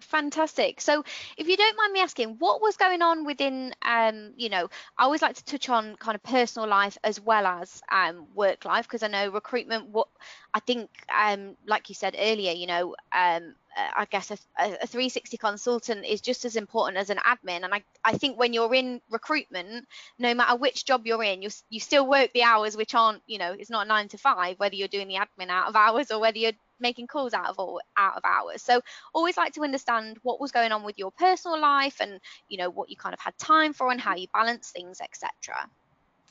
[0.00, 0.80] Fantastic.
[0.80, 1.04] So,
[1.36, 5.04] if you don't mind me asking, what was going on within, um, you know, I
[5.04, 8.86] always like to touch on kind of personal life as well as um, work life
[8.86, 9.88] because I know recruitment.
[9.88, 10.08] What
[10.52, 14.72] I think, um, like you said earlier, you know, um, uh, I guess a, a
[14.82, 17.64] a 360 consultant is just as important as an admin.
[17.64, 19.86] And I, I think when you're in recruitment,
[20.18, 23.38] no matter which job you're in, you you still work the hours which aren't, you
[23.38, 26.20] know, it's not nine to five, whether you're doing the admin out of hours or
[26.20, 28.62] whether you're making calls out of all out of hours.
[28.62, 28.80] So
[29.14, 32.70] always like to understand what was going on with your personal life and you know
[32.70, 35.68] what you kind of had time for and how you balance things, etc.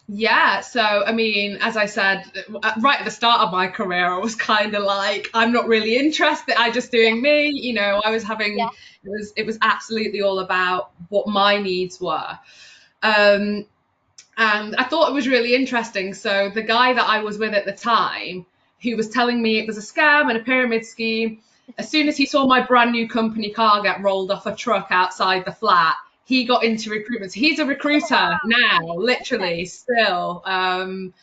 [0.07, 2.23] yeah so i mean as i said
[2.81, 5.95] right at the start of my career i was kind of like i'm not really
[5.95, 8.67] interested i just doing me you know i was having Yeah.
[9.05, 12.37] it was it was absolutely all about what my needs were
[13.01, 13.65] um
[14.37, 17.65] and i thought it was really interesting so the guy that i was with at
[17.65, 18.45] the time
[18.83, 21.39] who was telling me it was a scam and a pyramid scheme.
[21.77, 24.87] As soon as he saw my brand new company car get rolled off a truck
[24.91, 27.33] outside the flat he got into recruitment.
[27.33, 30.41] So he's a recruiter now literally still.
[30.45, 31.13] Um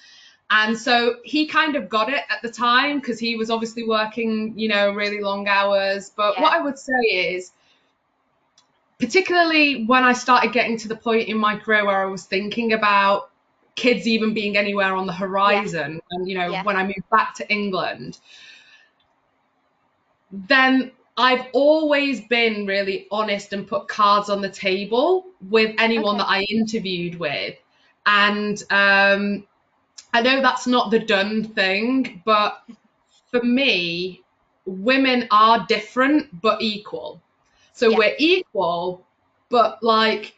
[0.51, 4.59] and so he kind of got it at the time because he was obviously working
[4.59, 6.11] you know really long hours.
[6.15, 6.43] But Yeah.
[6.43, 7.03] what i would say
[7.35, 7.53] is
[8.99, 12.75] particularly when I started getting to the point in my career where I was thinking
[12.75, 13.30] about
[13.77, 16.63] kids even being anywhere on the horizon, and you know, Yeah.
[16.63, 18.19] when I moved back to England,
[20.33, 26.19] then I've always been really honest and put cards on the table with anyone Okay.
[26.19, 27.57] that I interviewed with.
[28.07, 29.47] And um,
[30.15, 32.63] I know that's not the done thing, but
[33.31, 34.23] for me,
[34.67, 37.21] women are different but equal.
[37.73, 37.97] So Yeah.
[37.97, 39.07] we're equal,
[39.49, 40.35] but like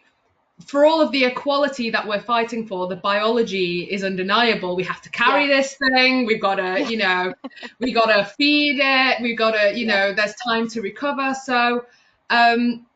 [0.66, 4.77] for all of the equality that we're fighting for, the biology is undeniable.
[4.77, 6.27] We have to carry this thing.
[6.27, 7.35] We've got to, you know,
[7.79, 9.22] we got to feed it.
[9.22, 9.94] We've got to, you Yeah.
[10.09, 11.35] know, there's time to recover.
[11.35, 11.87] So
[12.31, 12.87] um,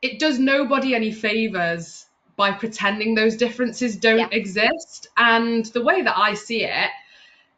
[0.00, 4.28] it does nobody any favors by pretending those differences don't Yeah.
[4.32, 5.08] exist.
[5.16, 6.90] And the way that I see it,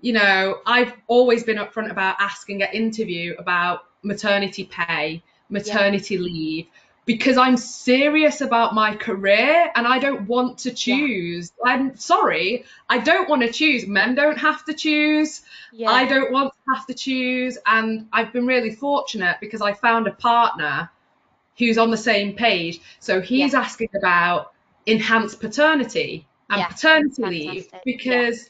[0.00, 6.66] you know, I've always been upfront about asking at interview about maternity pay, maternity leave,
[7.07, 11.53] because I'm serious about my career and I don't want to choose.
[11.59, 11.73] Yeah.
[11.73, 13.87] I'm sorry, I don't want to choose.
[13.87, 15.43] Men don't have to choose.
[15.73, 15.90] Yeah.
[15.90, 17.59] I don't want to have to choose.
[17.67, 20.90] And I've been really fortunate because I found a partner
[21.59, 22.81] who's on the same page.
[23.01, 23.61] So he's yeah.
[23.61, 24.53] asking about
[24.87, 27.31] enhanced paternity and paternity Fantastic.
[27.31, 28.49] leave because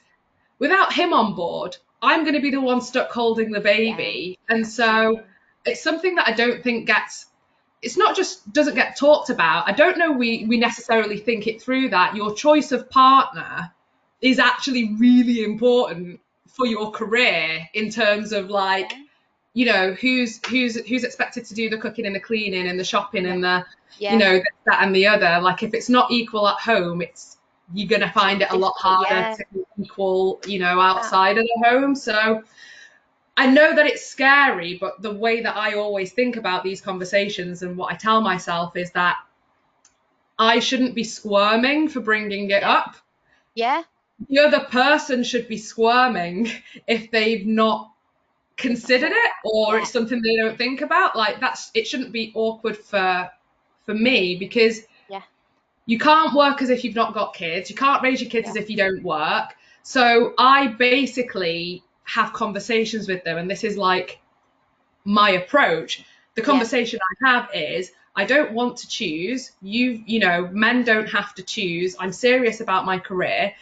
[0.59, 4.39] without him on board, I'm going to be the one stuck holding the baby.
[4.49, 5.23] And so
[5.65, 7.27] it's something that I don't think gets
[7.85, 9.69] it's not just doesn't get talked about.
[9.69, 12.17] I don't know we we necessarily think it through that.
[12.17, 13.71] Your choice of partner
[14.21, 18.93] is actually really important for your career in terms of like
[19.53, 22.85] you know who's who's who's expected to do the cooking and the cleaning and the
[22.85, 23.65] shopping and the
[23.99, 24.13] yeah.
[24.13, 25.41] you know that and the other.
[25.43, 27.37] Like if it's not equal at home it's
[27.73, 31.69] you're going to find it a lot harder to equal you know outside of the
[31.69, 31.95] home.
[31.95, 32.43] So
[33.37, 37.63] I know that it's scary, but the way that I always think about these conversations
[37.63, 39.17] and what I tell myself is that
[40.39, 42.97] I shouldn't be squirming for bringing it up.
[43.55, 43.83] Yeah.
[44.29, 46.51] The other person should be squirming
[46.87, 47.91] if they've not
[48.57, 49.83] considered it or yeah.
[49.83, 51.17] it's something they don't think about.
[51.17, 53.31] Like that's it shouldn't be awkward for
[53.85, 55.23] for me because yeah.
[55.87, 57.71] you can't work as if you've not got kids.
[57.71, 58.51] You can't raise your kids yeah.
[58.51, 59.55] as if you don't work.
[59.83, 64.21] So I basically have conversations with them and this is like
[65.05, 66.05] my approach.
[66.35, 67.29] The conversation yeah.
[67.29, 69.53] i have is i don't want to choose.
[69.63, 71.97] You you know men don't have to choose.
[71.99, 73.53] I'm serious about my career.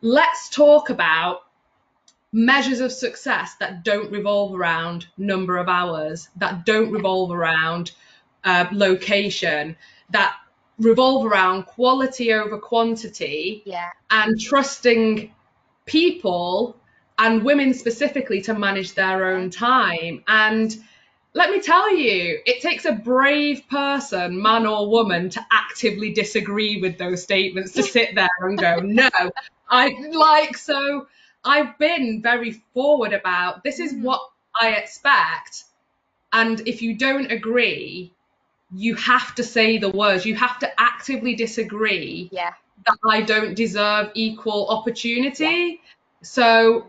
[0.00, 1.44] Let's talk about
[2.34, 7.92] measures of success that don't revolve around number of hours that don't revolve around
[8.42, 9.76] uh, location
[10.10, 10.36] that
[10.78, 13.90] revolve around quality over quantity yeah.
[14.10, 15.32] and trusting
[15.86, 16.76] people
[17.18, 20.22] and women specifically to manage their own time.
[20.26, 20.76] And
[21.32, 26.80] let me tell you, it takes a brave person, man or woman, to actively disagree
[26.80, 29.10] with those statements, to sit there and go, no,
[29.68, 31.06] I like, so
[31.44, 34.02] I've been very forward about this is mm.
[34.02, 34.20] what
[34.60, 35.64] I expect.
[36.32, 38.12] And if you don't agree,
[38.72, 42.54] you have to say the words, you have to actively disagree yeah.
[42.86, 45.44] that I don't deserve equal opportunity.
[45.44, 45.76] Yeah.
[46.22, 46.86] So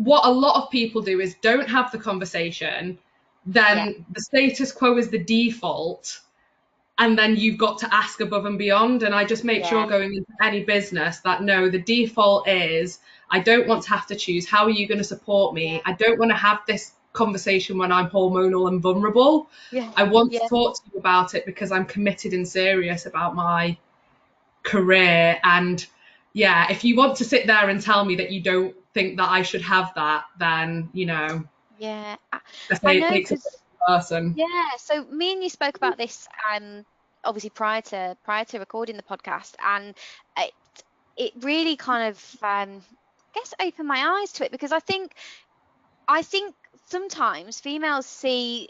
[0.00, 2.98] what a lot of people do is don't have the conversation,
[3.44, 3.92] then yeah.
[4.10, 6.20] the status quo is the default,
[6.98, 9.02] and then you've got to ask above and beyond.
[9.02, 9.68] And I just make yeah.
[9.68, 12.98] sure going into any business that no, the default is
[13.30, 14.48] I don't want to have to choose.
[14.48, 15.74] How are you going to support me?
[15.74, 15.80] Yeah.
[15.84, 19.50] I don't want to have this conversation when I'm hormonal and vulnerable.
[19.70, 19.90] Yeah.
[19.96, 23.76] I want to talk to you about it because I'm committed and serious about my
[24.62, 25.38] career.
[25.44, 25.84] And
[26.32, 29.28] yeah, if you want to sit there and tell me that you don't think that
[29.28, 31.44] I should have that, then you know.
[31.78, 33.20] Yeah, I, know
[33.86, 34.34] person.
[34.36, 36.84] Yeah, so me and you spoke about this um
[37.24, 39.94] obviously prior to prior to recording the podcast, and
[40.36, 40.52] it
[41.16, 42.82] it really kind of um
[43.34, 45.14] I guess opened my eyes to it because I think
[46.08, 46.54] I think
[46.86, 48.68] sometimes females see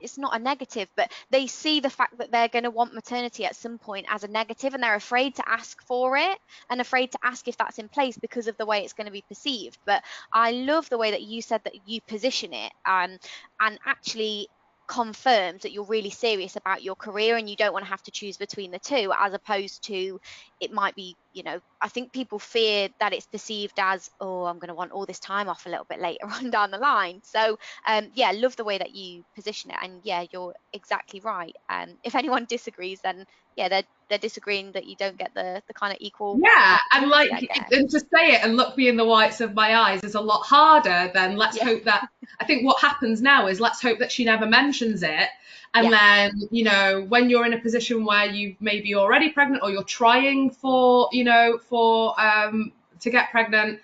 [0.00, 3.44] it's not a negative, but they see the fact that they're going to want maternity
[3.44, 6.38] at some point as a negative and they're afraid to ask for it
[6.70, 9.12] and afraid to ask if that's in place because of the way it's going to
[9.12, 9.78] be perceived.
[9.84, 13.18] But I love the way that you said that you position it um,
[13.60, 14.48] and actually
[14.86, 18.10] confirms that you're really serious about your career and you don't want to have to
[18.10, 20.20] choose between the two as opposed to
[20.60, 24.58] it might be you know i think people fear that it's perceived as oh i'm
[24.58, 27.20] going to want all this time off a little bit later on down the line
[27.22, 31.54] so um, yeah love the way that you position it and yeah you're exactly right
[31.68, 35.74] um, if anyone disagrees then yeah they're they're disagreeing that you don't get the the
[35.74, 37.30] kind of equal yeah and like
[37.72, 40.20] and to say it and look me in the whites of my eyes is a
[40.20, 41.64] lot harder than let's yeah.
[41.64, 42.08] hope that
[42.40, 45.28] i think what happens now is let's hope that she never mentions it
[45.76, 46.28] and yeah.
[46.28, 49.84] then you know when you're in a position where you maybe already pregnant or you're
[49.84, 53.78] trying for you know for um to get pregnant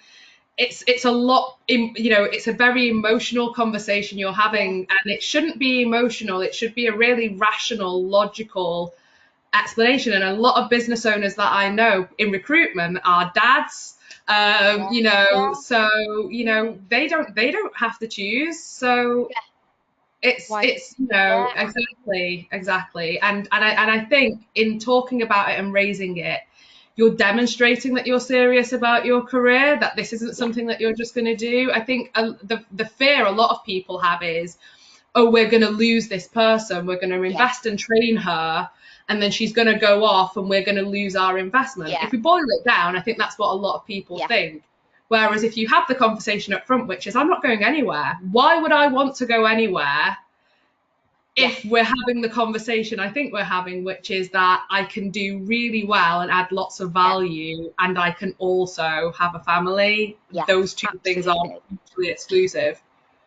[0.57, 5.22] it's it's a lot you know it's a very emotional conversation you're having and it
[5.22, 8.94] shouldn't be emotional it should be a really rational logical
[9.55, 10.12] explanation.
[10.12, 13.96] And a lot of business owners that I know in recruitment are dads.
[14.28, 15.52] Um, you know, yeah.
[15.52, 15.88] so
[16.31, 18.62] you know they don't they don't have to choose.
[18.62, 20.31] So yeah.
[20.31, 20.64] it's Why?
[20.64, 21.62] it's you know yeah.
[21.62, 23.20] exactly exactly.
[23.20, 26.40] And and I and I think in talking about it and raising it,
[26.96, 29.78] you're demonstrating that you're serious about your career.
[29.78, 31.70] That this isn't something that you're just going to do.
[31.72, 34.57] I think uh, the the fear a lot of people have is,
[35.14, 36.87] oh, we're going to lose this person.
[36.87, 38.69] We're going to invest and train her
[39.08, 41.90] and then she's going to go off and we're going to lose our investment.
[41.90, 42.06] Yeah.
[42.06, 44.27] If we boil it down, I think that's what a lot of people yeah.
[44.27, 44.62] think.
[45.08, 48.60] Whereas if you have the conversation up front, which is, I'm not going anywhere, why
[48.60, 50.17] would I want to go anywhere
[51.35, 55.38] if we're having the conversation I think we're having, which is that I can do
[55.44, 57.70] really well and add lots of value, yeah.
[57.78, 60.18] and I can also have a family.
[60.30, 61.14] Yeah, Those two absolutely.
[61.14, 62.83] things aren't mutually exclusive.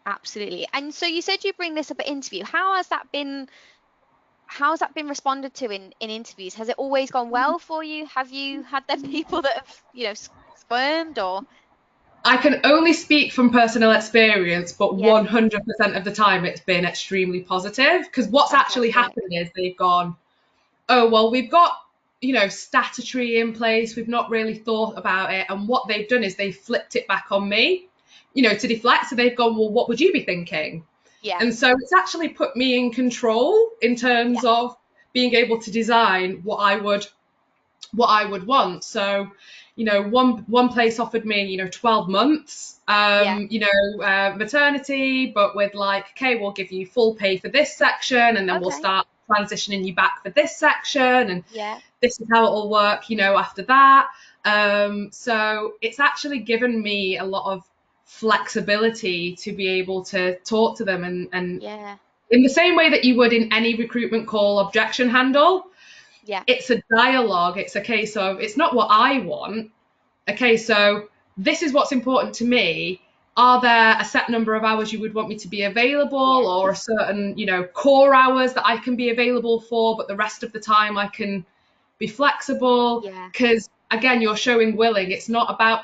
[0.05, 0.67] Absolutely.
[0.71, 2.43] And so you said you bring this up at interview.
[2.43, 3.49] How has that been?
[4.47, 6.53] How has that been responded to in, in interviews?
[6.53, 7.61] Has it always gone well mm.
[7.61, 8.05] for you?
[8.05, 10.13] Have you had them people that have, you know,
[10.55, 11.41] squirmed or
[12.25, 15.23] I can only speak from personal experience, but yeah.
[15.23, 20.15] 100% of the time it's been extremely positive because what's actually happened is they've gone,
[20.89, 21.73] oh, well, we've got,
[22.21, 23.95] you know, statutory in place.
[23.95, 25.45] We've not really thought about it.
[25.49, 27.87] And what they've done is they flipped it back on me,
[28.33, 29.05] you know, to deflect.
[29.05, 30.83] So they've gone, well, what would you be thinking?
[31.21, 31.37] Yeah.
[31.39, 34.49] And so it's actually put me in control in terms yeah.
[34.49, 34.75] of
[35.13, 37.05] being able to design what I would
[37.93, 38.83] what I would want.
[38.83, 39.31] So
[39.75, 43.39] you know, one one place offered me, you know, 12 months, um, yeah.
[43.49, 47.75] you know, uh, maternity, but with like, okay, we'll give you full pay for this
[47.75, 48.59] section, and then okay.
[48.59, 51.79] we'll start transitioning you back for this section, and yeah.
[52.01, 54.07] this is how it will work, you know, after that.
[54.45, 57.63] Um, so it's actually given me a lot of
[58.05, 61.97] flexibility to be able to talk to them and and yeah.
[62.29, 65.65] in the same way that you would in any recruitment call objection handle
[66.25, 66.43] yeah.
[66.47, 67.57] It's a dialogue.
[67.57, 69.71] It's a case of it's not what I want.
[70.29, 71.07] Okay, so
[71.37, 73.01] this is what's important to me.
[73.37, 76.69] Are there a set number of hours you would want me to be available or
[76.69, 80.43] a certain, you know, core hours that I can be available for, but the rest
[80.43, 81.45] of the time I can
[81.99, 83.01] be flexible?
[83.01, 83.97] Because yeah.
[83.97, 85.11] again, you're showing willing.
[85.11, 85.81] It's not about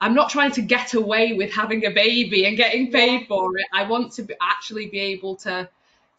[0.00, 3.26] I'm not trying to get away with having a baby and getting paid yeah.
[3.26, 3.66] for it.
[3.72, 5.68] I want to be, actually be able to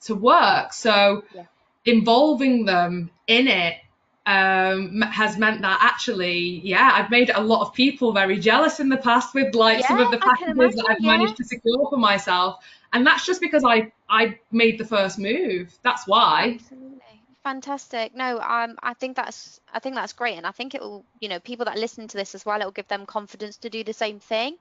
[0.02, 0.72] to work.
[0.72, 1.46] So yeah
[1.86, 3.78] involving them in it
[4.26, 8.90] um, has meant that actually, yeah, I've made a lot of people very jealous in
[8.90, 11.18] the past with like yeah, some of the packages imagine, that I've yeah.
[11.18, 12.64] managed to secure for myself,
[12.94, 15.74] and that's just because I I made the first move.
[15.84, 16.60] That's why.
[16.60, 17.00] Absolutely.
[17.44, 18.14] Fantastic.
[18.14, 21.30] No, um, I think that's I think that's great, and I think it will, you
[21.30, 23.84] know, people that listen to this as well, it will give them confidence to do
[23.84, 24.58] the same thing.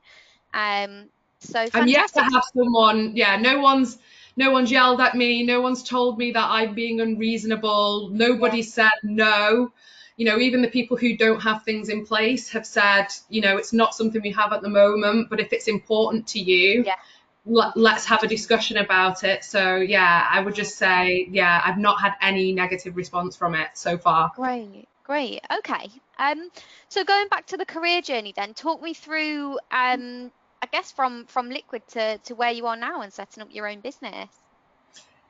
[0.55, 1.11] Um,
[1.41, 1.81] so fantastic.
[1.81, 3.99] and yet to have someone, yeah, no one's
[4.39, 8.65] no one's yelled at me, no one's told me that I'm being unreasonable, nobody yeah.
[8.65, 9.73] said no.
[10.17, 13.57] You know, even the people who don't have things in place have said, you know,
[13.57, 16.95] it's not something we have at the moment, but if it's important to you, yeah.
[17.47, 19.43] let, let's have a discussion about it.
[19.43, 23.69] So, yeah, I would just say, yeah, I've not had any negative response from it
[23.75, 24.31] so far.
[24.37, 24.89] Great.
[25.03, 25.41] Great.
[25.59, 25.89] Okay.
[26.19, 26.51] Um,
[26.89, 30.31] so going back to the career journey, then talk me through um,
[30.63, 33.69] I guess from from liquid to to where you are now and setting up your
[33.69, 34.29] own business.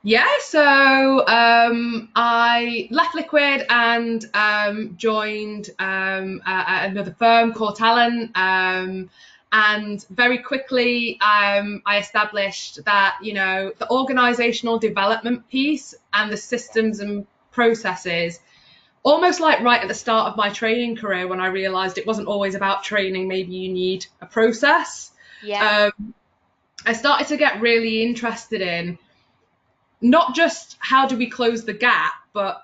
[0.01, 8.31] Yeah, so um, I left Liquid and um, joined um, another firm called Talent.
[8.33, 9.09] Um,
[9.51, 16.37] and very quickly, um, I established that, you know, the organizational development piece and the
[16.37, 18.39] systems and processes,
[19.03, 22.29] almost like right at the start of my training career when I realized it wasn't
[22.29, 25.11] always about training, maybe you need a process.
[25.43, 25.91] Yeah.
[25.97, 26.13] Um,
[26.85, 28.97] I started to get really interested in
[30.01, 32.63] not just how do we close the gap, but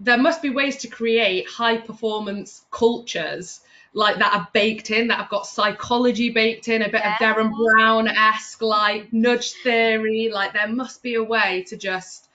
[0.00, 3.60] there must be ways to create high performance cultures
[3.92, 7.14] like that are baked in, that have got psychology baked in, a bit yeah.
[7.14, 10.30] of Derren Brown esque, like nudge theory.
[10.32, 12.28] Like there must be a way to just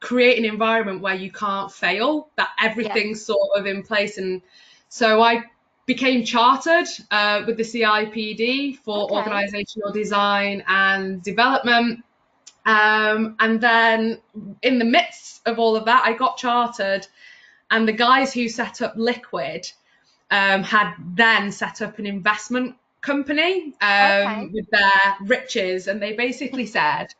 [0.00, 3.34] create an environment where you can't fail, that everything's yeah.
[3.34, 4.18] sort of in place.
[4.18, 4.42] And
[4.88, 5.44] so I
[5.88, 9.14] became chartered uh, with the CIPD for okay.
[9.14, 12.04] organizational design and development.
[12.66, 14.20] Um, and then
[14.60, 17.06] in the midst of all of that, I got chartered,
[17.70, 19.66] and the guys who set up Liquid
[20.30, 24.48] um, had then set up an investment company um, okay.
[24.52, 27.14] with their riches, and they basically said,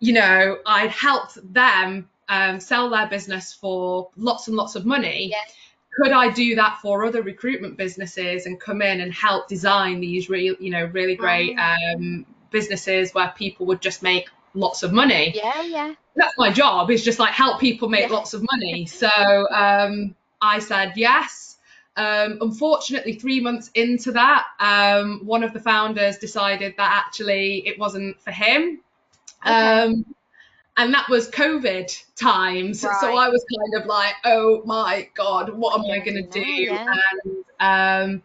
[0.00, 5.28] you know, I'd helped them um, sell their business for lots and lots of money.
[5.30, 5.54] Yes
[6.00, 10.28] could I do that for other recruitment businesses and come in and help design these
[10.28, 15.32] really, you know, really great um, businesses where people would just make lots of money?
[15.34, 15.94] Yeah, yeah.
[16.14, 18.14] That's my job is just like help people make yeah.
[18.14, 18.86] lots of money.
[18.98, 19.08] So
[19.50, 21.56] um, I said yes.
[21.96, 27.76] Um, unfortunately, three months into that, um, one of the founders decided that actually it
[27.76, 28.80] wasn't for him.
[29.44, 30.04] Okay.
[30.78, 32.84] And that was COVID times.
[32.84, 33.00] Right.
[33.00, 36.40] So I was kind of like, oh my God, what am I going to do?
[36.40, 36.94] Yeah.
[37.60, 38.22] And um,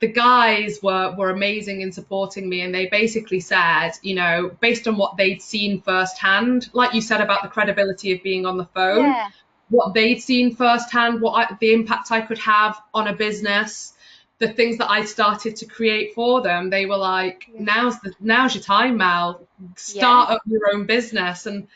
[0.00, 2.62] the guys were, were amazing in supporting me.
[2.62, 7.20] And they basically said, you know, based on what they'd seen firsthand, like you said
[7.20, 9.28] about the credibility of being on the phone, yeah.
[9.68, 13.92] what they'd seen firsthand, what I, the impact I could have on a business.
[14.38, 17.62] The things that I started to create for them, they were like, yeah.
[17.62, 19.46] "Now's the now's your time, Mel.
[19.76, 21.68] Start up your own business." And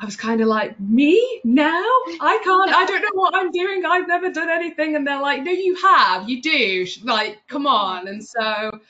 [0.00, 1.82] I was kind of like, me now?
[2.20, 3.84] I can't, I don't know what I'm doing.
[3.84, 4.94] I've never done anything.
[4.94, 6.86] And they're like, no, you have, you do.
[7.02, 8.06] Like, come on.
[8.06, 8.80] And so,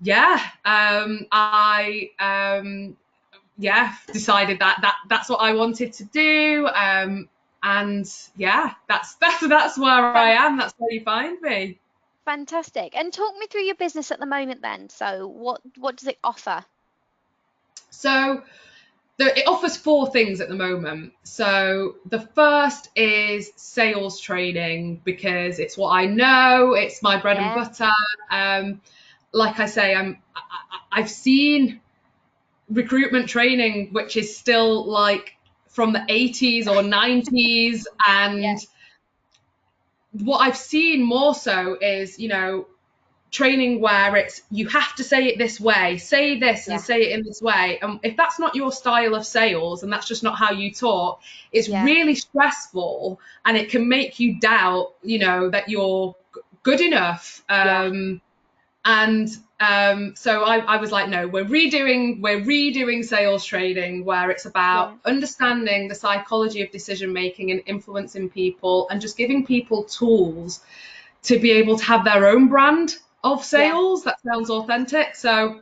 [0.00, 2.96] yeah, um, I, um,
[3.58, 6.68] yeah, decided that, that that's what I wanted to do.
[6.68, 7.28] Um,
[7.64, 10.56] and yeah, that's, that's, that's where I am.
[10.56, 11.80] That's where you find me.
[12.24, 12.96] Fantastic.
[12.96, 14.88] And talk me through your business at the moment then.
[14.88, 16.64] So what, what does it offer?
[17.90, 18.44] So,
[19.26, 21.12] it offers four things at the moment.
[21.24, 27.52] So the first is sales training because it's what I know, it's my bread yeah.
[27.52, 27.92] and butter.
[28.30, 28.80] Um,
[29.32, 31.80] like I say, I'm I, I've seen
[32.70, 35.36] recruitment training which is still like
[35.68, 38.56] from the 80s or 90s and yeah.
[40.12, 42.66] what I've seen more so is you know
[43.30, 46.74] training where it's you have to say it this way, say this yeah.
[46.74, 47.78] and say it in this way.
[47.82, 51.20] And if that's not your style of sales and that's just not how you talk,
[51.52, 51.84] it's yeah.
[51.84, 56.14] really stressful and it can make you doubt, you know, that you're
[56.62, 57.44] good enough.
[57.48, 58.18] Um, yeah.
[58.84, 59.28] And
[59.60, 64.46] um, so I, I, was like, no, we're redoing, we're redoing sales training where it's
[64.46, 70.60] about understanding the psychology of decision making and influencing people and just giving people tools
[71.24, 74.04] to be able to have their own brand of sales.
[74.04, 74.12] Yeah.
[74.12, 75.16] That sounds authentic.
[75.16, 75.60] So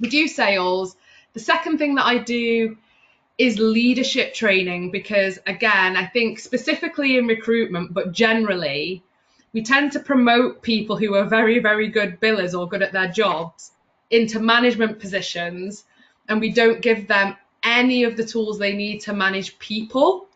[0.00, 0.96] we do sales.
[1.34, 2.76] The second thing that I do
[3.38, 9.02] is leadership training because, again, I think specifically in recruitment, but generally,
[9.52, 13.08] we tend to promote people who are very, very good billers or good at their
[13.08, 13.70] jobs
[14.10, 15.84] into management positions,
[16.28, 20.26] and we don't give them any of the tools they need to manage people.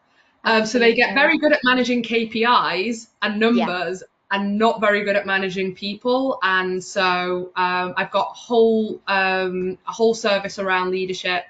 [0.45, 4.03] Um, so they get very good at managing KPIs and numbers,
[4.33, 6.39] and not very good at managing people.
[6.43, 11.45] And so um, I've got whole um, a whole service around leadership.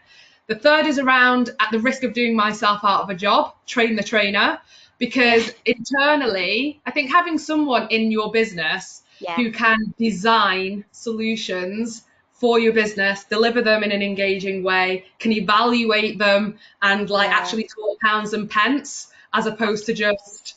[0.48, 3.94] The third is around, at the risk of doing myself out of a job, train
[3.94, 4.58] the trainer.
[4.98, 9.36] Because internally, I think having someone in your business yeah.
[9.36, 12.02] who can design solutions
[12.32, 17.36] for your business, deliver them in an engaging way, can evaluate them and like yeah.
[17.36, 20.51] actually talk pounds and pence as opposed to just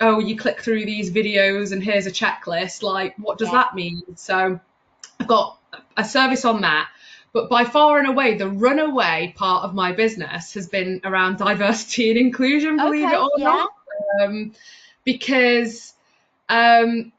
[0.00, 2.82] oh, you click through these videos and here's a checklist.
[2.82, 3.54] Like, what does yeah.
[3.54, 4.02] that mean?
[4.16, 4.58] So
[5.18, 5.58] I've got
[5.96, 6.88] a service on that.
[7.32, 12.10] But by far and away, the runaway part of my business has been around diversity
[12.10, 13.44] and inclusion, believe okay, it or yeah.
[13.44, 13.70] not.
[14.20, 14.52] Um,
[15.04, 15.94] because
[16.48, 17.12] um,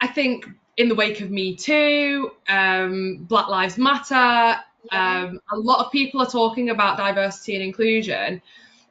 [0.00, 0.46] I think
[0.76, 4.60] in the wake of Me Too, um, Black Lives Matter,
[4.92, 5.24] yeah.
[5.24, 8.40] Um, a lot of people are talking about diversity and inclusion,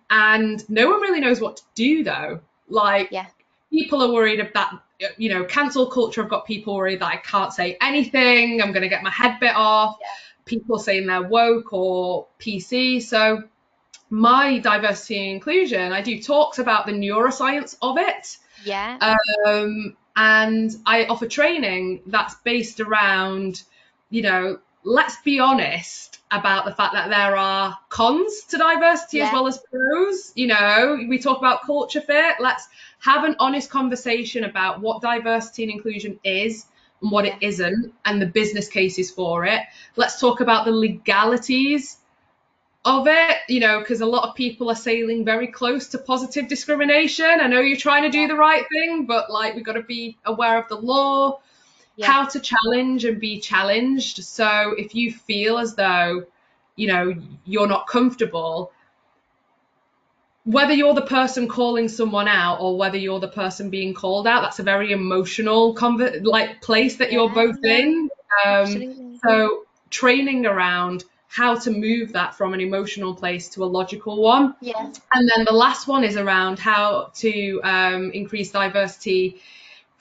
[0.09, 2.41] and no one really knows what to do though.
[2.68, 3.28] Like, yeah.
[3.72, 4.82] people are worried about,
[5.18, 6.24] you know, cancel culture.
[6.24, 8.61] I've got people worried that I can't say anything.
[8.61, 9.97] I'm going to get my head bit off.
[10.01, 10.07] Yeah.
[10.45, 13.01] People saying they're woke or PC.
[13.01, 13.43] So,
[14.09, 18.38] my diversity and inclusion, I do talks about the neuroscience of it.
[18.63, 19.16] Yeah.
[19.45, 23.63] Um, and I offer training that's based around,
[24.09, 29.27] you know, let's be honest about the fact that there are cons to diversity yeah.
[29.27, 30.31] as well as pros.
[30.36, 32.36] You know, we talk about culture fit.
[32.39, 32.67] Let's
[32.99, 36.65] have an honest conversation about what diversity and inclusion is
[37.01, 39.61] and what it isn't and the business cases for it.
[39.95, 41.97] Let's talk about the legalities
[42.86, 46.47] of it, you know, because a lot of people are sailing very close to positive
[46.47, 47.25] discrimination.
[47.25, 50.17] I know you're trying to do the right thing, but like we've got to be
[50.25, 51.39] aware of the law
[51.95, 52.07] yeah.
[52.07, 54.23] how to challenge and be challenged.
[54.23, 56.25] So if you feel as though,
[56.75, 57.15] you know,
[57.45, 58.71] you're not comfortable,
[60.43, 64.41] whether you're the person calling someone out or whether you're the person being called out,
[64.41, 67.77] that's a very emotional conver- like place that you're both yeah.
[67.77, 68.09] in.
[68.45, 74.21] Um, so training around how to move that from an emotional place to a logical
[74.21, 74.55] one.
[74.61, 74.91] Yeah.
[75.13, 79.41] And then the last one is around how to um, increase diversity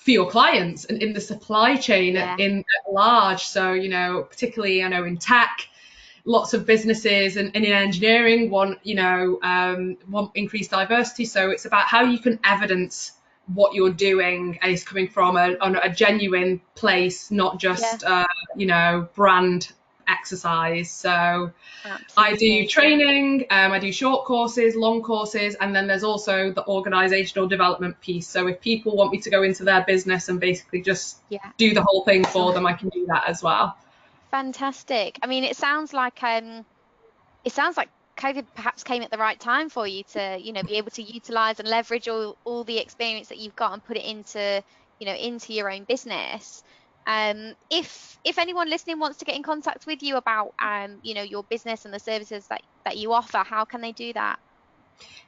[0.04, 2.36] for your clients and in the supply chain yeah.
[2.38, 3.44] in at large.
[3.44, 5.66] So, you know, particularly I know in tech,
[6.26, 11.24] lots of businesses and, and in engineering want, you know, um, want increased diversity.
[11.24, 13.12] So it's about how you can evidence
[13.46, 18.24] what you're doing and it's coming from a, a genuine place, not just, yeah.
[18.24, 19.72] uh, you know, brand
[20.08, 20.90] exercise.
[20.90, 21.52] So
[21.84, 22.14] Absolutely.
[22.16, 26.66] I do training, um, I do short courses, long courses, and then there's also the
[26.66, 28.26] organizational development piece.
[28.26, 31.38] So if people want me to go into their business and basically just yeah.
[31.56, 33.76] do the whole thing for them, I can do that as well.
[34.30, 35.18] Fantastic.
[35.22, 36.64] I mean, it sounds like um,
[37.44, 40.62] it sounds like COVID perhaps came at the right time for you to, you know,
[40.62, 43.96] be able to utilize and leverage all, all the experience that you've got and put
[43.96, 44.62] it into,
[44.98, 46.62] you know, into your own business.
[47.06, 51.14] Um, if if anyone listening wants to get in contact with you about um, you
[51.14, 54.38] know your business and the services that, that you offer, how can they do that?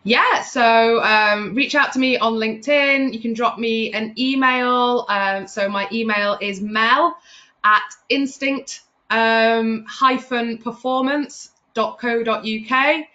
[0.04, 3.12] Yeah, so um, reach out to me on LinkedIn.
[3.12, 5.04] You can drop me an email.
[5.08, 7.18] Um, so my email is mel
[7.64, 13.06] at instinct um, hyphen performance.co.uk.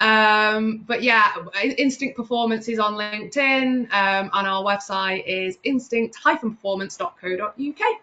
[0.00, 1.34] Um, but yeah,
[1.76, 7.98] Instinct Performance is on LinkedIn, um, and our website is instinct-performance.co.uk.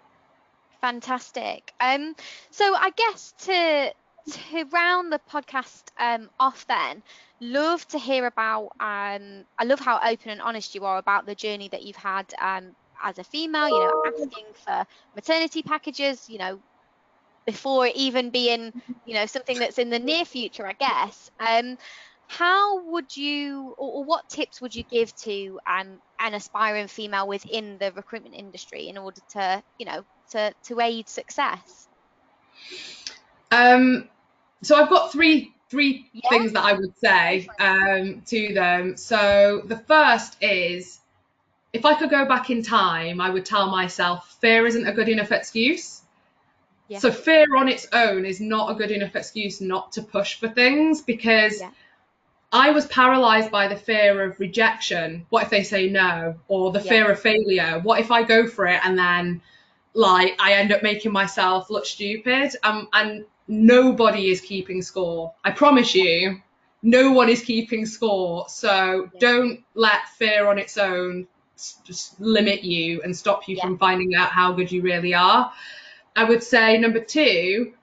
[0.85, 1.73] Fantastic.
[1.79, 2.15] Um,
[2.51, 3.93] so I guess to
[4.31, 7.03] to round the podcast um, off, then
[7.39, 8.69] love to hear about.
[8.79, 12.33] Um, I love how open and honest you are about the journey that you've had
[12.39, 13.67] um, as a female.
[13.69, 16.29] You know, asking for maternity packages.
[16.29, 16.63] You know,
[17.45, 18.73] before even being,
[19.03, 21.29] you know, something that's in the near future, I guess.
[21.39, 21.77] Um,
[22.27, 27.27] how would you, or, or, what tips would you give to um, an aspiring female
[27.27, 31.87] within the recruitment industry in order to, you know, to, to aid success?
[33.51, 34.09] Um,
[34.63, 36.29] so I've got three three yeah.
[36.29, 38.97] things that I would say um, to them.
[38.97, 40.99] So the first is,
[41.73, 45.09] if I could go back in time, I would tell myself fear isn't a good
[45.09, 46.01] enough excuse.
[46.87, 46.99] Yeah.
[46.99, 50.47] So fear on its own is not a good enough excuse not to push for
[50.47, 51.71] things because yeah.
[52.55, 55.25] I was paralyzed by the fear of rejection.
[55.27, 56.35] What if they say no?
[56.47, 57.81] Or the fear of failure?
[57.83, 59.41] What if I go for it and then
[59.93, 62.55] like I end up making myself look stupid.
[62.63, 65.33] Um, and nobody is keeping score.
[65.43, 66.41] I promise you,
[66.81, 68.47] no one is keeping score.
[68.47, 69.19] So yeah.
[69.19, 71.27] don't let fear on its own
[71.85, 73.63] just limit you and stop you yeah.
[73.63, 75.51] from finding out how good you really are.
[76.15, 77.73] I would say number two,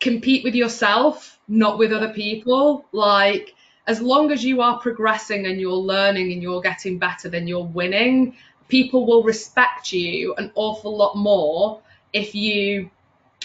[0.00, 2.84] compete with yourself, not with other people.
[2.90, 3.54] Like
[3.88, 7.64] as long as you are progressing and you're learning and you're getting better, then you're
[7.64, 8.36] winning.
[8.68, 11.80] People will respect you an awful lot more
[12.12, 12.90] if you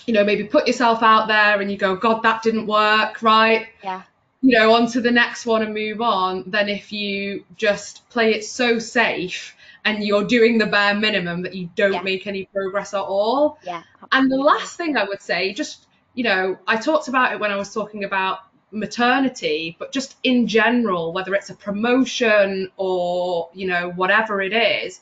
[0.05, 3.67] you know maybe put yourself out there and you go god that didn't work right?
[3.81, 4.03] Yeah.
[4.41, 6.43] You know on to the next one and move on.
[6.45, 11.53] Than if you just play it so safe and you're doing the bare minimum that
[11.55, 12.01] you don't yeah.
[12.01, 13.59] make any progress at all.
[13.63, 13.83] Yeah.
[14.11, 15.85] And the last thing i would say just
[16.15, 18.39] you know i talked about it when i was talking about
[18.73, 24.99] maternity but just in general whether it's a promotion or you know whatever it is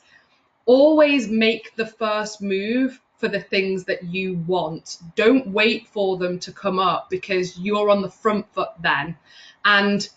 [0.66, 4.98] always make the first move for the things that you want.
[5.16, 9.16] Don't wait for them to come up because you're on the front foot then.
[9.64, 10.08] And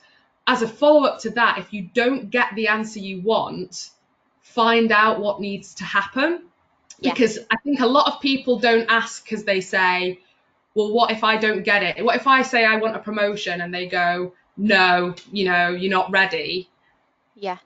[0.46, 3.90] as a follow up to that, if you don't get the answer you want,
[4.40, 6.44] find out what needs to happen.
[6.98, 7.12] Yeah.
[7.12, 10.20] Because I think a lot of people don't ask because they say,
[10.74, 12.04] well, what if I don't get it?
[12.04, 15.90] What if I say I want a promotion and they go, no, you know, you're
[15.90, 16.68] not ready?
[17.36, 17.58] Yeah.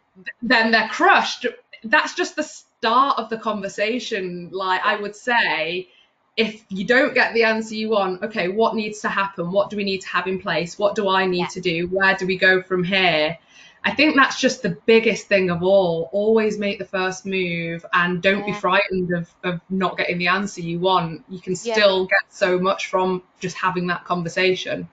[0.42, 1.46] Then they're crushed.
[1.84, 5.88] That's just the start of the conversation, like I would say,
[6.36, 9.50] if you don't get the answer you want, okay, what needs to happen?
[9.50, 10.78] What do we need to have in place?
[10.78, 11.46] What do I need yeah.
[11.48, 11.86] to do?
[11.88, 13.36] Where do we go from here?
[13.84, 16.10] I think that's just the biggest thing of all.
[16.12, 18.46] Always make the first move and don't yeah.
[18.46, 21.24] be frightened of, of not getting the answer you want.
[21.28, 22.06] You can still yeah.
[22.06, 24.88] get so much from just having that conversation.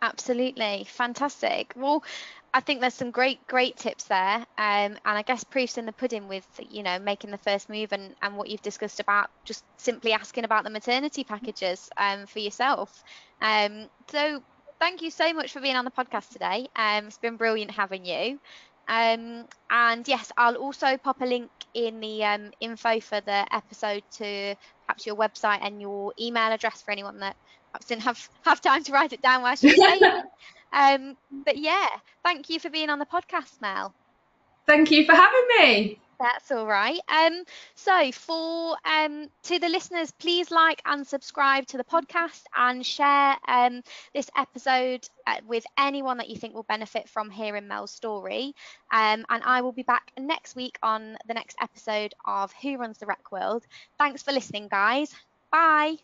[0.00, 0.86] Absolutely.
[0.88, 1.72] Fantastic.
[1.76, 2.02] Well,
[2.54, 4.36] I think there's some great, great tips there.
[4.36, 7.92] Um, and I guess proofs in the pudding with, you know, making the first move
[7.92, 12.40] and, and what you've discussed about just simply asking about the maternity packages um, for
[12.40, 13.02] yourself.
[13.40, 14.42] Um, so
[14.82, 16.68] thank you so much for being on the podcast today.
[16.76, 18.40] Um, it's been brilliant having you.
[18.88, 24.02] Um, and yes, I'll also pop a link in the um, info for the episode
[24.18, 24.56] to
[24.86, 27.36] perhaps your website and your email address for anyone that
[27.72, 30.24] perhaps didn't have, have time to write it down while she's saying it.
[30.72, 31.16] Um,
[31.46, 31.88] but yeah,
[32.24, 33.94] thank you for being on the podcast, Mel.
[34.66, 35.98] Thank you for having me.
[36.22, 37.00] That's all right.
[37.08, 37.42] Um,
[37.74, 43.36] so for um, to the listeners, please like and subscribe to the podcast and share
[43.48, 43.82] um,
[44.14, 48.54] this episode uh, with anyone that you think will benefit from hearing Mel's story.
[48.92, 52.98] Um, and I will be back next week on the next episode of Who Runs
[52.98, 53.66] the Rec World.
[53.98, 55.12] Thanks for listening, guys.
[55.50, 55.96] Bye.